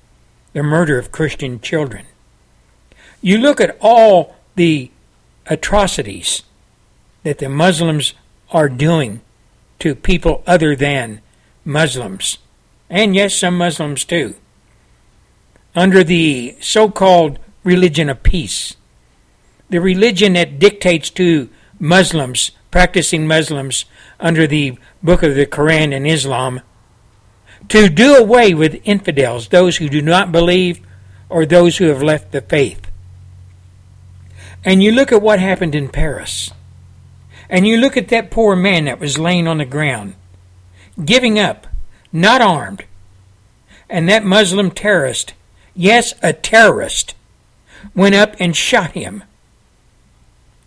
[0.55, 2.06] the murder of Christian children.
[3.20, 4.90] You look at all the
[5.47, 6.43] atrocities
[7.23, 8.14] that the Muslims
[8.51, 9.20] are doing
[9.78, 11.20] to people other than
[11.64, 12.39] Muslims,
[12.90, 14.35] and yes, some Muslims too,
[15.74, 18.77] under the so called religion of peace,
[19.70, 21.48] the religion that dictates to
[21.78, 23.86] Muslims, practicing Muslims,
[24.20, 26.60] under the book of the Quran and Islam,
[27.69, 30.81] to do away with infidels, those who do not believe
[31.28, 32.91] or those who have left the faith.
[34.65, 36.51] And you look at what happened in Paris.
[37.49, 40.15] And you look at that poor man that was laying on the ground,
[41.05, 41.67] giving up,
[42.13, 42.85] not armed.
[43.91, 45.35] And that Muslim terrorist,
[45.75, 47.15] yes, a terrorist,
[47.95, 49.25] went up and shot him.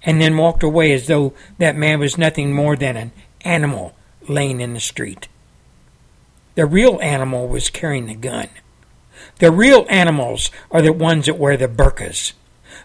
[0.04, 3.12] And then walked away as though that man was nothing more than an
[3.42, 3.96] animal
[4.28, 5.28] laying in the street.
[6.54, 8.50] The real animal was carrying the gun.
[9.40, 12.34] The real animals are the ones that wear the burqas.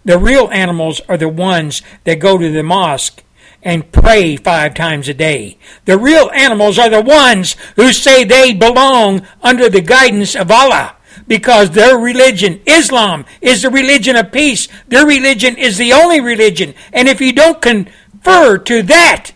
[0.05, 3.23] The real animals are the ones that go to the mosque
[3.63, 5.59] and pray five times a day.
[5.85, 10.97] The real animals are the ones who say they belong under the guidance of Allah
[11.27, 14.69] because their religion, Islam, is the religion of peace.
[14.89, 16.75] Their religion is the only religion.
[16.93, 19.33] And if you don't confer to that,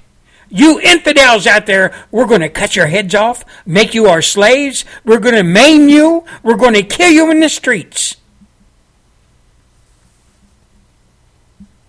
[0.48, 4.84] you infidels out there, we're going to cut your heads off, make you our slaves,
[5.04, 8.16] we're going to maim you, we're going to kill you in the streets.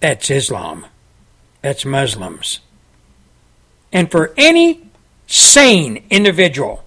[0.05, 0.85] That's Islam.
[1.63, 2.59] That's Muslims.
[3.91, 4.87] And for any
[5.25, 6.85] sane individual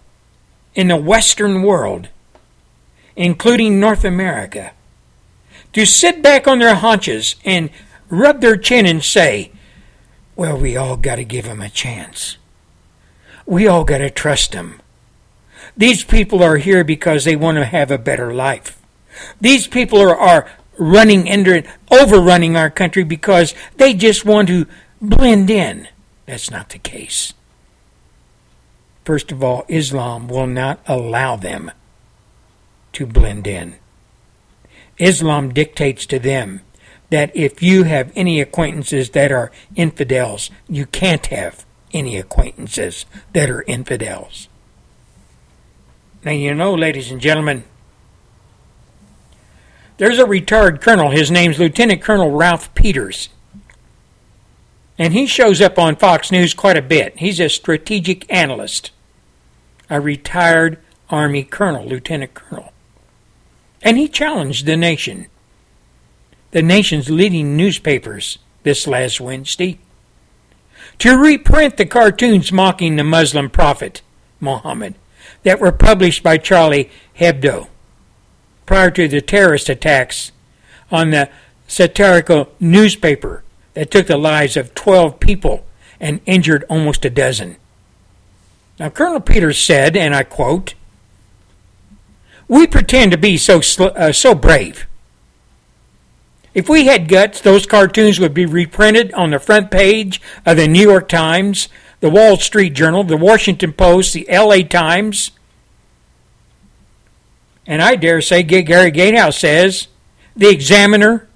[0.77, 2.11] in the Western world,
[3.17, 4.71] including North America,
[5.73, 7.71] to sit back on their haunches and
[8.09, 9.51] rub their chin and say,
[10.37, 12.37] well, we all got to give them a chance.
[13.47, 14.81] We all got to trust them.
[15.77, 18.81] These people are here because they want to have a better life.
[19.41, 24.67] These people are, are running into it, overrunning our country because they just want to
[25.01, 25.89] blend in.
[26.27, 27.35] That's not the case.
[29.05, 31.71] First of all, Islam will not allow them
[32.93, 33.77] to blend in.
[34.99, 36.61] Islam dictates to them
[37.11, 43.49] that if you have any acquaintances that are infidels, you can't have any acquaintances that
[43.49, 44.49] are infidels.
[46.25, 47.65] Now, you know, ladies and gentlemen,
[49.99, 51.11] there's a retired colonel.
[51.11, 53.29] His name's Lieutenant Colonel Ralph Peters.
[54.97, 57.19] And he shows up on Fox News quite a bit.
[57.19, 58.91] He's a strategic analyst,
[59.91, 60.79] a retired
[61.11, 62.73] Army colonel, lieutenant colonel.
[63.83, 65.27] And he challenged the nation,
[66.51, 69.79] the nation's leading newspapers, this last Wednesday,
[70.99, 74.03] to reprint the cartoons mocking the Muslim prophet,
[74.41, 74.97] Muhammad,
[75.45, 77.69] that were published by Charlie Hebdo
[78.69, 80.31] prior to the terrorist attacks
[80.91, 81.31] on the
[81.67, 83.43] satirical newspaper
[83.73, 85.65] that took the lives of 12 people
[85.99, 87.57] and injured almost a dozen.
[88.79, 90.75] Now, Colonel Peters said, and I quote,
[92.47, 94.87] We pretend to be so, sl- uh, so brave.
[96.53, 100.69] If we had guts, those cartoons would be reprinted on the front page of the
[100.69, 101.71] New York Times,
[102.01, 105.31] the Wall Street Journal, the Washington Post, the LA Times.
[107.69, 109.89] And I dare say Gary Gatehouse says
[110.35, 111.29] the Examiner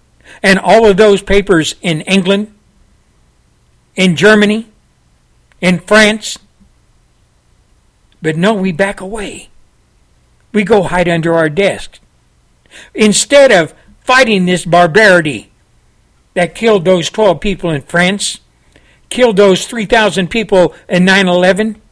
[0.42, 2.54] and all of those papers in England,
[3.94, 4.68] in Germany,
[5.60, 6.38] in France.
[8.22, 9.50] But no, we back away.
[10.52, 12.00] We go hide under our desks.
[12.94, 15.52] Instead of fighting this barbarity
[16.32, 18.40] that killed those 12 people in France,
[19.10, 21.82] killed those 3,000 people in 9 11,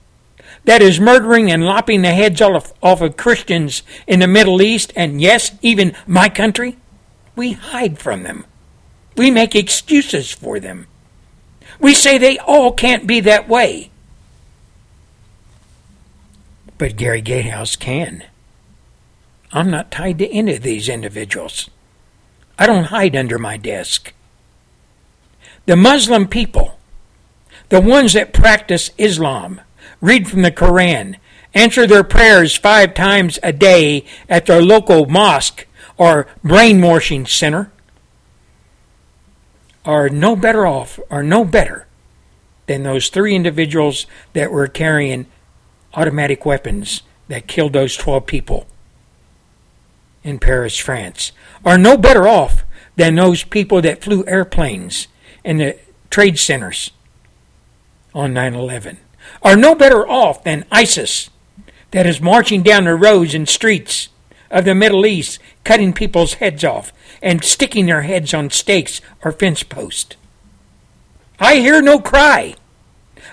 [0.70, 4.92] that is murdering and lopping the heads off, off of Christians in the Middle East,
[4.94, 6.76] and yes, even my country,
[7.34, 8.44] we hide from them.
[9.16, 10.86] We make excuses for them.
[11.80, 13.90] We say they all can't be that way.
[16.78, 18.22] But Gary Gatehouse can.
[19.52, 21.68] I'm not tied to any of these individuals.
[22.60, 24.12] I don't hide under my desk.
[25.66, 26.78] The Muslim people,
[27.70, 29.62] the ones that practice Islam,
[30.00, 31.16] read from the Koran,
[31.54, 35.66] answer their prayers five times a day at their local mosque
[35.96, 37.70] or brainwashing center,
[39.84, 41.86] are no better off, are no better
[42.66, 45.26] than those three individuals that were carrying
[45.94, 48.66] automatic weapons that killed those 12 people
[50.22, 51.32] in Paris, France,
[51.64, 52.64] are no better off
[52.96, 55.08] than those people that flew airplanes
[55.44, 55.78] in the
[56.10, 56.90] trade centers
[58.14, 58.98] on 9 11,
[59.42, 61.30] are no better off than ISIS
[61.90, 64.08] that is marching down the roads and streets
[64.50, 66.92] of the Middle East, cutting people's heads off
[67.22, 70.16] and sticking their heads on stakes or fence posts.
[71.38, 72.54] I hear no cry.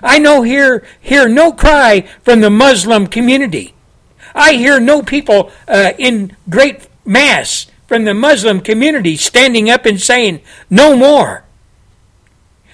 [0.02, 3.74] I know hear hear no cry from the Muslim community.
[4.36, 9.99] I hear no people uh, in great mass from the Muslim community standing up and
[9.99, 11.44] saying, no more.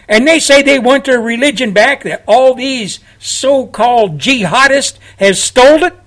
[0.07, 5.37] And they say they want their religion back, that all these so called jihadists have
[5.37, 5.99] stolen it.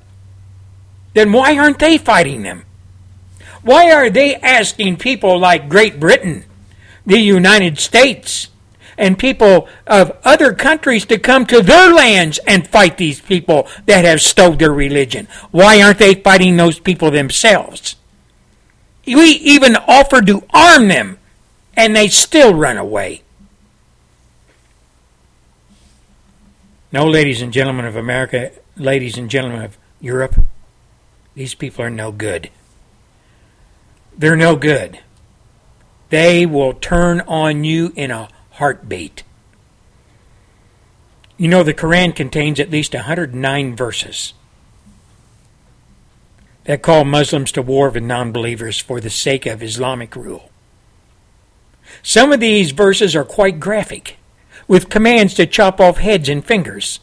[1.14, 2.64] Then why aren't they fighting them?
[3.62, 6.44] Why are they asking people like Great Britain,
[7.06, 8.48] the United States,
[8.98, 14.04] and people of other countries to come to their lands and fight these people that
[14.04, 15.26] have stole their religion?
[15.50, 17.96] Why aren't they fighting those people themselves?
[19.06, 21.18] We even offered to arm them,
[21.74, 23.22] and they still run away.
[26.96, 30.36] No, ladies and gentlemen of America, ladies and gentlemen of Europe,
[31.34, 32.48] these people are no good.
[34.16, 35.00] They're no good.
[36.08, 39.24] They will turn on you in a heartbeat.
[41.36, 44.32] You know, the Quran contains at least 109 verses
[46.64, 50.50] that call Muslims to war with non believers for the sake of Islamic rule.
[52.02, 54.16] Some of these verses are quite graphic,
[54.68, 57.00] with commands to chop off heads and fingers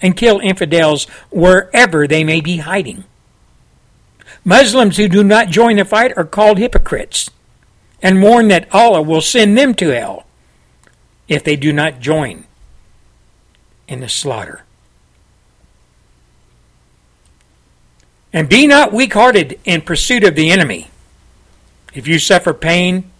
[0.00, 3.04] and kill infidels wherever they may be hiding.
[4.44, 7.30] Muslims who do not join the fight are called hypocrites
[8.02, 10.26] and warn that Allah will send them to hell
[11.28, 12.44] if they do not join
[13.88, 14.62] in the slaughter.
[18.32, 20.88] And be not weak hearted in pursuit of the enemy.
[21.94, 23.10] If you suffer pain,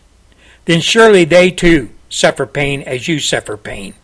[0.65, 3.95] then surely they too suffer pain as you suffer pain.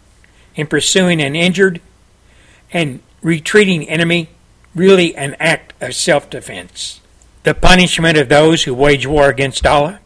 [0.57, 1.81] In pursuing an injured
[2.73, 4.29] and retreating enemy,
[4.75, 7.01] really an act of self defense.
[7.45, 10.01] The punishment of those who wage war against Allah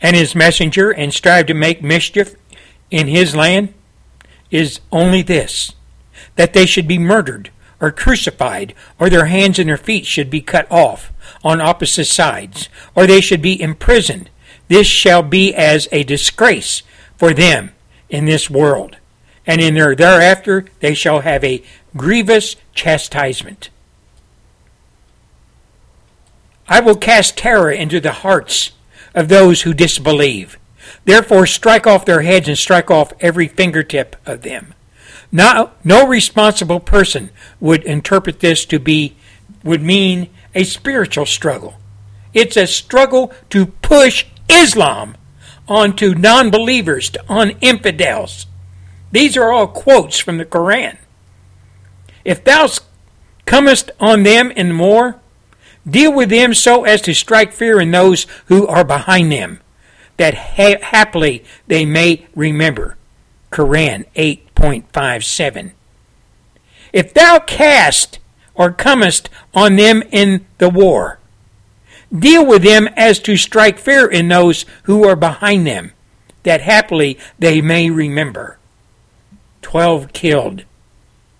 [0.00, 2.34] and His messenger and strive to make mischief
[2.90, 3.72] in His land
[4.50, 5.72] is only this
[6.36, 7.50] that they should be murdered
[7.80, 11.12] or crucified, or their hands and their feet should be cut off
[11.42, 14.30] on opposite sides, or they should be imprisoned.
[14.68, 16.82] This shall be as a disgrace
[17.22, 17.70] for them
[18.10, 18.96] in this world,
[19.46, 21.62] and in their thereafter they shall have a
[21.96, 23.70] grievous chastisement.
[26.66, 28.72] I will cast terror into the hearts
[29.14, 30.58] of those who disbelieve.
[31.04, 34.74] Therefore, strike off their heads and strike off every fingertip of them.
[35.30, 37.30] No, no responsible person
[37.60, 39.14] would interpret this to be,
[39.62, 41.74] would mean a spiritual struggle.
[42.34, 45.14] It's a struggle to push Islam
[45.72, 48.46] onto non believers, on infidels.
[49.10, 50.98] These are all quotes from the Quran.
[52.24, 52.68] If thou
[53.46, 55.18] comest on them in war,
[55.88, 59.60] deal with them so as to strike fear in those who are behind them,
[60.18, 62.96] that ha- happily they may remember.
[63.50, 65.72] Quran 8.57.
[66.92, 68.18] If thou cast
[68.54, 71.18] or comest on them in the war,
[72.16, 75.92] deal with them as to strike fear in those who are behind them,
[76.42, 78.58] that happily they may remember.
[79.62, 80.64] Twelve killed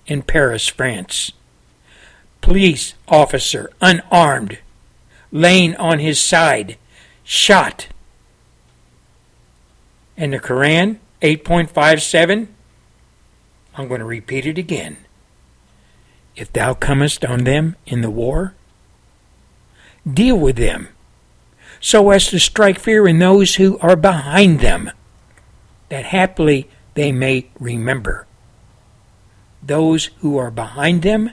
[0.07, 1.33] in Paris, France.
[2.41, 4.59] Police officer, unarmed,
[5.31, 6.77] laying on his side,
[7.23, 7.89] shot.
[10.17, 12.49] And the Koran, 8.57,
[13.77, 14.99] I'm going to repeat it again.
[16.35, 18.55] If thou comest on them in the war,
[20.11, 20.89] deal with them
[21.81, 24.91] so as to strike fear in those who are behind them,
[25.89, 28.25] that happily they may remember.
[29.61, 31.31] Those who are behind them,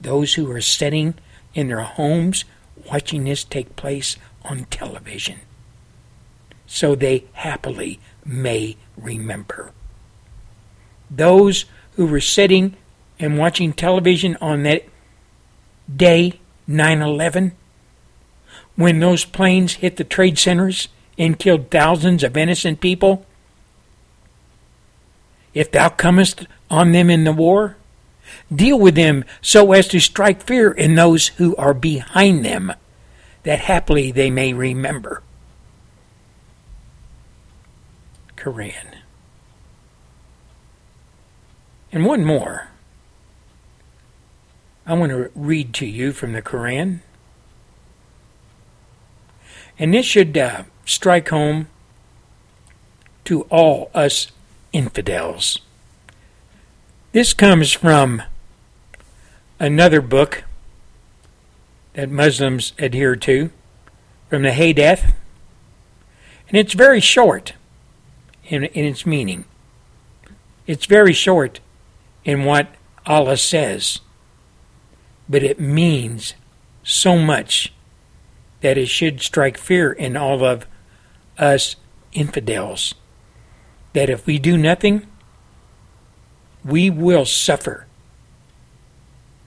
[0.00, 1.14] those who are sitting
[1.54, 2.44] in their homes
[2.90, 5.38] watching this take place on television,
[6.66, 9.70] so they happily may remember.
[11.08, 12.76] Those who were sitting
[13.20, 14.84] and watching television on that
[15.94, 17.52] day, 9 11,
[18.76, 20.88] when those planes hit the trade centers
[21.18, 23.26] and killed thousands of innocent people?
[25.54, 27.76] If thou comest on them in the war,
[28.54, 32.72] deal with them so as to strike fear in those who are behind them,
[33.42, 35.22] that happily they may remember.
[38.36, 38.96] Quran.
[41.92, 42.68] And one more.
[44.86, 47.00] I want to read to you from the Quran.
[49.78, 51.68] And this should uh, strike home
[53.24, 54.30] to all us
[54.72, 55.60] infidels.
[57.12, 58.22] This comes from
[59.58, 60.44] another book
[61.94, 63.50] that Muslims adhere to,
[64.28, 65.12] from the Hadith,
[66.48, 67.52] and it's very short
[68.44, 69.44] in, in its meaning.
[70.66, 71.60] It's very short
[72.24, 72.68] in what
[73.06, 74.00] Allah says,
[75.28, 76.34] but it means
[76.82, 77.72] so much
[78.62, 80.66] that it should strike fear in all of
[81.36, 81.76] us
[82.12, 82.94] infidels.
[83.92, 85.06] That if we do nothing,
[86.64, 87.86] we will suffer.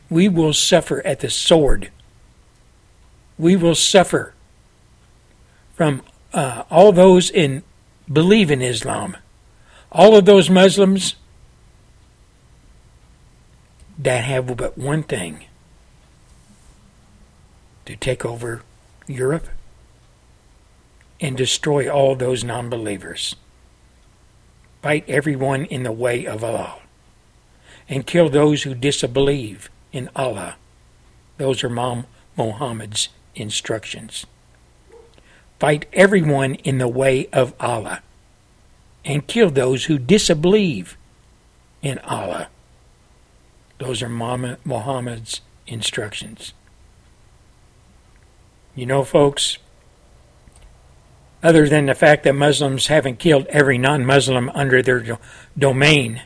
[0.10, 1.92] We will suffer at the sword.
[3.40, 4.34] We will suffer
[5.74, 7.64] from uh, all those in
[8.12, 9.18] believe in Islam,
[9.92, 11.16] all of those Muslims
[13.98, 15.46] that have but one thing
[17.86, 18.62] to take over
[19.08, 19.48] Europe
[21.20, 23.36] and destroy all those non believers.
[24.82, 26.80] Fight everyone in the way of Allah
[27.88, 30.56] and kill those who disbelieve in Allah.
[31.38, 32.06] Those are Mom
[32.38, 34.26] Muhammad's instructions.
[35.60, 38.02] Fight everyone in the way of Allah
[39.06, 40.98] and kill those who disbelieve
[41.82, 42.50] in Allah.
[43.78, 46.54] Those are Muhammad's instructions.
[48.76, 49.58] You know, folks,
[51.42, 55.18] other than the fact that Muslims haven't killed every non Muslim under their do-
[55.58, 56.22] domain,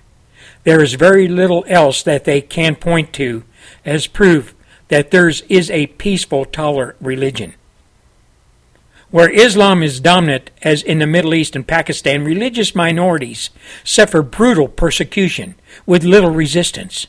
[0.63, 3.43] there is very little else that they can point to
[3.85, 4.55] as proof
[4.87, 7.53] that theirs is a peaceful, tolerant religion.
[9.11, 13.49] Where Islam is dominant, as in the Middle East and Pakistan, religious minorities
[13.83, 15.55] suffer brutal persecution
[15.85, 17.07] with little resistance.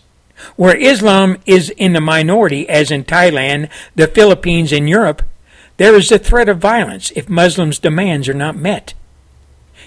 [0.57, 5.23] Where Islam is in the minority, as in Thailand, the Philippines, and Europe,
[5.81, 8.93] there is a threat of violence if Muslims' demands are not met.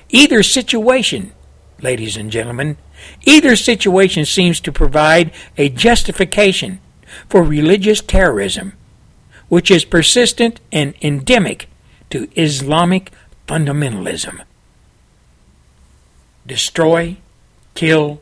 [0.10, 1.32] Either situation,
[1.84, 2.78] ladies and gentlemen,
[3.26, 6.80] either situation seems to provide a justification
[7.30, 8.74] for religious terrorism,
[9.50, 11.70] which is persistent and endemic
[12.10, 13.12] to Islamic
[13.48, 14.42] fundamentalism.
[16.48, 17.18] Destroy,
[17.76, 18.20] kill,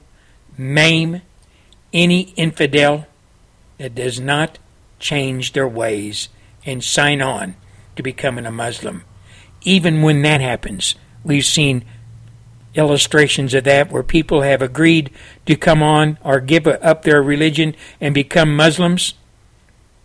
[0.57, 1.22] maim
[1.93, 3.07] any infidel
[3.77, 4.60] that does not
[4.99, 6.27] change their ways
[6.65, 7.56] and sign on
[7.95, 9.03] to becoming a Muslim.
[9.63, 11.85] Even when that happens, we've seen
[12.73, 15.11] illustrations of that where people have agreed
[15.45, 19.13] to come on or give up their religion and become Muslims.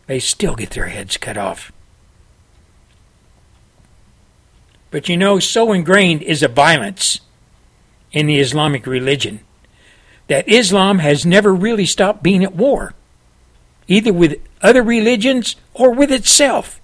[0.06, 1.72] They still get their heads cut off.
[4.90, 7.20] But you know, so ingrained is a violence
[8.12, 9.40] in the Islamic religion
[10.28, 12.94] that Islam has never really stopped being at war,
[13.86, 16.80] either with other religions or with itself.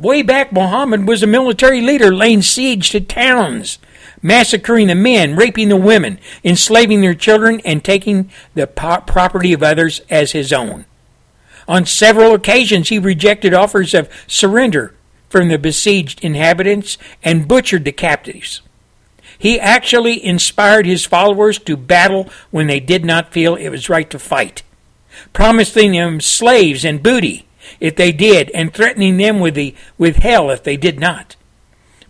[0.00, 3.78] Way back, Muhammad was a military leader laying siege to towns,
[4.22, 10.00] massacring the men, raping the women, enslaving their children, and taking the property of others
[10.08, 10.86] as his own.
[11.68, 14.94] On several occasions, he rejected offers of surrender
[15.28, 18.62] from the besieged inhabitants and butchered the captives.
[19.38, 24.08] He actually inspired his followers to battle when they did not feel it was right
[24.08, 24.62] to fight,
[25.34, 27.46] promising them slaves and booty
[27.78, 31.36] if they did, and threatening them with, the, with hell if they did not.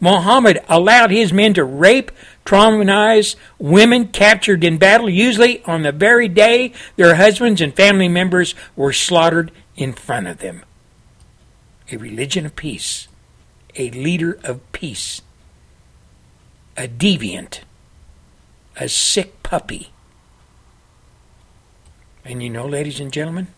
[0.01, 2.11] Muhammad allowed his men to rape,
[2.45, 8.55] traumatize women captured in battle, usually on the very day their husbands and family members
[8.75, 10.63] were slaughtered in front of them.
[11.93, 13.09] A religion of peace,
[13.77, 15.21] a leader of peace,
[16.77, 17.61] a deviant,
[18.77, 19.91] a sick puppy.
[22.25, 23.49] And you know, ladies and gentlemen,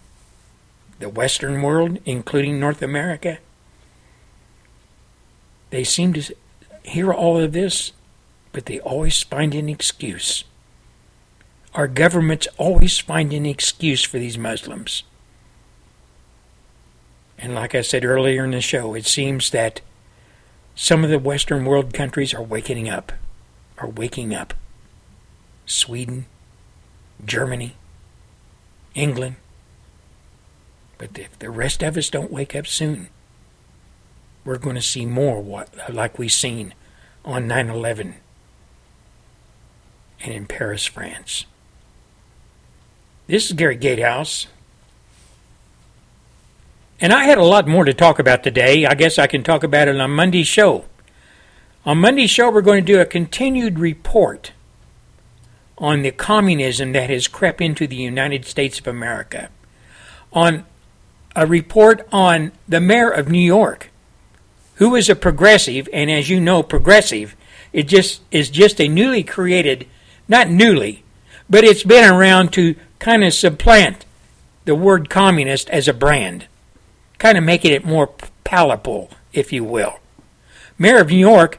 [1.02, 3.38] the Western world, including North America,
[5.70, 6.22] they seem to
[6.84, 7.92] hear all of this,
[8.52, 10.44] but they always find an excuse.
[11.74, 15.02] Our governments always find an excuse for these Muslims.
[17.36, 19.80] And like I said earlier in the show, it seems that
[20.76, 23.10] some of the Western world countries are waking up.
[23.78, 24.54] Are waking up.
[25.66, 26.26] Sweden,
[27.24, 27.74] Germany,
[28.94, 29.36] England.
[31.02, 33.08] But if the rest of us don't wake up soon,
[34.44, 36.74] we're going to see more what, like we've seen
[37.24, 38.14] on 9 11
[40.22, 41.46] and in Paris, France.
[43.26, 44.46] This is Gary Gatehouse.
[47.00, 48.86] And I had a lot more to talk about today.
[48.86, 50.84] I guess I can talk about it on Monday's show.
[51.84, 54.52] On Monday's show, we're going to do a continued report
[55.78, 59.50] on the communism that has crept into the United States of America.
[60.32, 60.64] On
[61.34, 63.90] a report on the mayor of New York,
[64.76, 67.36] who is a progressive, and as you know, progressive
[67.72, 69.86] it just is just a newly created,
[70.28, 71.04] not newly,
[71.48, 74.04] but it's been around to kind of supplant
[74.64, 76.46] the word communist as a brand,
[77.18, 78.10] kind of making it more
[78.44, 79.98] palatable, if you will.
[80.78, 81.58] Mayor of New York,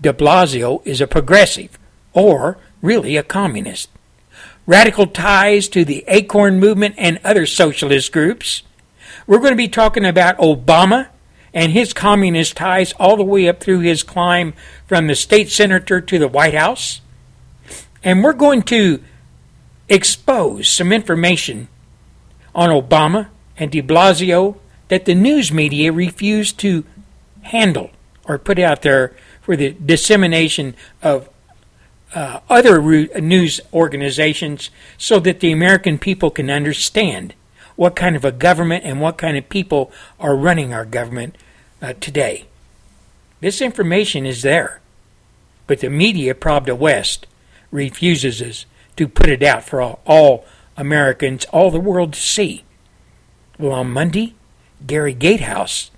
[0.00, 1.78] de Blasio, is a progressive,
[2.12, 3.88] or really a communist.
[4.66, 8.62] Radical ties to the Acorn movement and other socialist groups.
[9.26, 11.08] We're going to be talking about Obama
[11.52, 14.54] and his communist ties all the way up through his climb
[14.86, 17.00] from the state senator to the White House.
[18.04, 19.02] And we're going to
[19.88, 21.68] expose some information
[22.54, 23.28] on Obama
[23.58, 24.58] and de Blasio
[24.88, 26.84] that the news media refused to
[27.42, 27.90] handle
[28.24, 31.28] or put out there for the dissemination of
[32.14, 32.80] uh, other
[33.20, 37.34] news organizations so that the American people can understand
[37.76, 41.36] what kind of a government and what kind of people are running our government
[41.80, 42.46] uh, today.
[43.40, 44.80] This information is there,
[45.66, 47.26] but the media, Pravda West,
[47.70, 48.66] refuses us
[48.96, 50.44] to put it out for all, all
[50.76, 52.64] Americans, all the world to see.
[53.58, 54.34] Well, on Monday,
[54.86, 55.90] Gary Gatehouse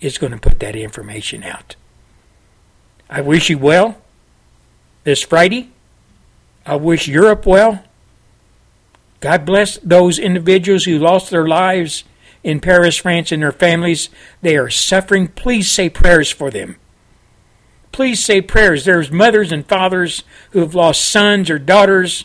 [0.00, 1.76] is going to put that information out.
[3.08, 4.00] I wish you well
[5.04, 5.70] this Friday.
[6.64, 7.82] I wish Europe well.
[9.26, 12.04] God bless those individuals who lost their lives
[12.44, 14.08] in Paris, France, and their families.
[14.40, 15.26] They are suffering.
[15.26, 16.76] Please say prayers for them.
[17.90, 18.84] Please say prayers.
[18.84, 20.22] There's mothers and fathers
[20.52, 22.24] who have lost sons or daughters.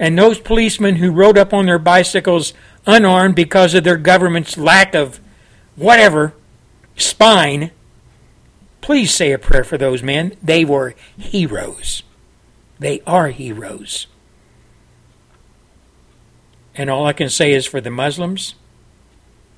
[0.00, 2.52] And those policemen who rode up on their bicycles
[2.84, 5.20] unarmed because of their government's lack of
[5.76, 6.34] whatever
[6.96, 7.70] spine.
[8.80, 10.32] Please say a prayer for those men.
[10.42, 12.02] They were heroes.
[12.80, 14.08] They are heroes.
[16.74, 18.54] And all I can say is for the Muslims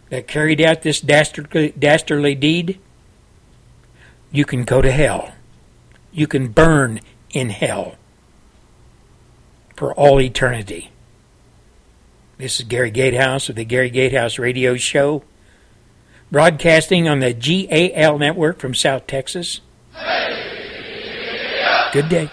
[0.08, 2.78] that carried out this dastardly, dastardly deed,
[4.30, 5.32] you can go to hell.
[6.12, 7.96] You can burn in hell
[9.76, 10.90] for all eternity.
[12.38, 15.22] This is Gary Gatehouse of the Gary Gatehouse Radio Show,
[16.30, 19.60] broadcasting on the GAL network from South Texas.
[21.92, 22.30] Good day.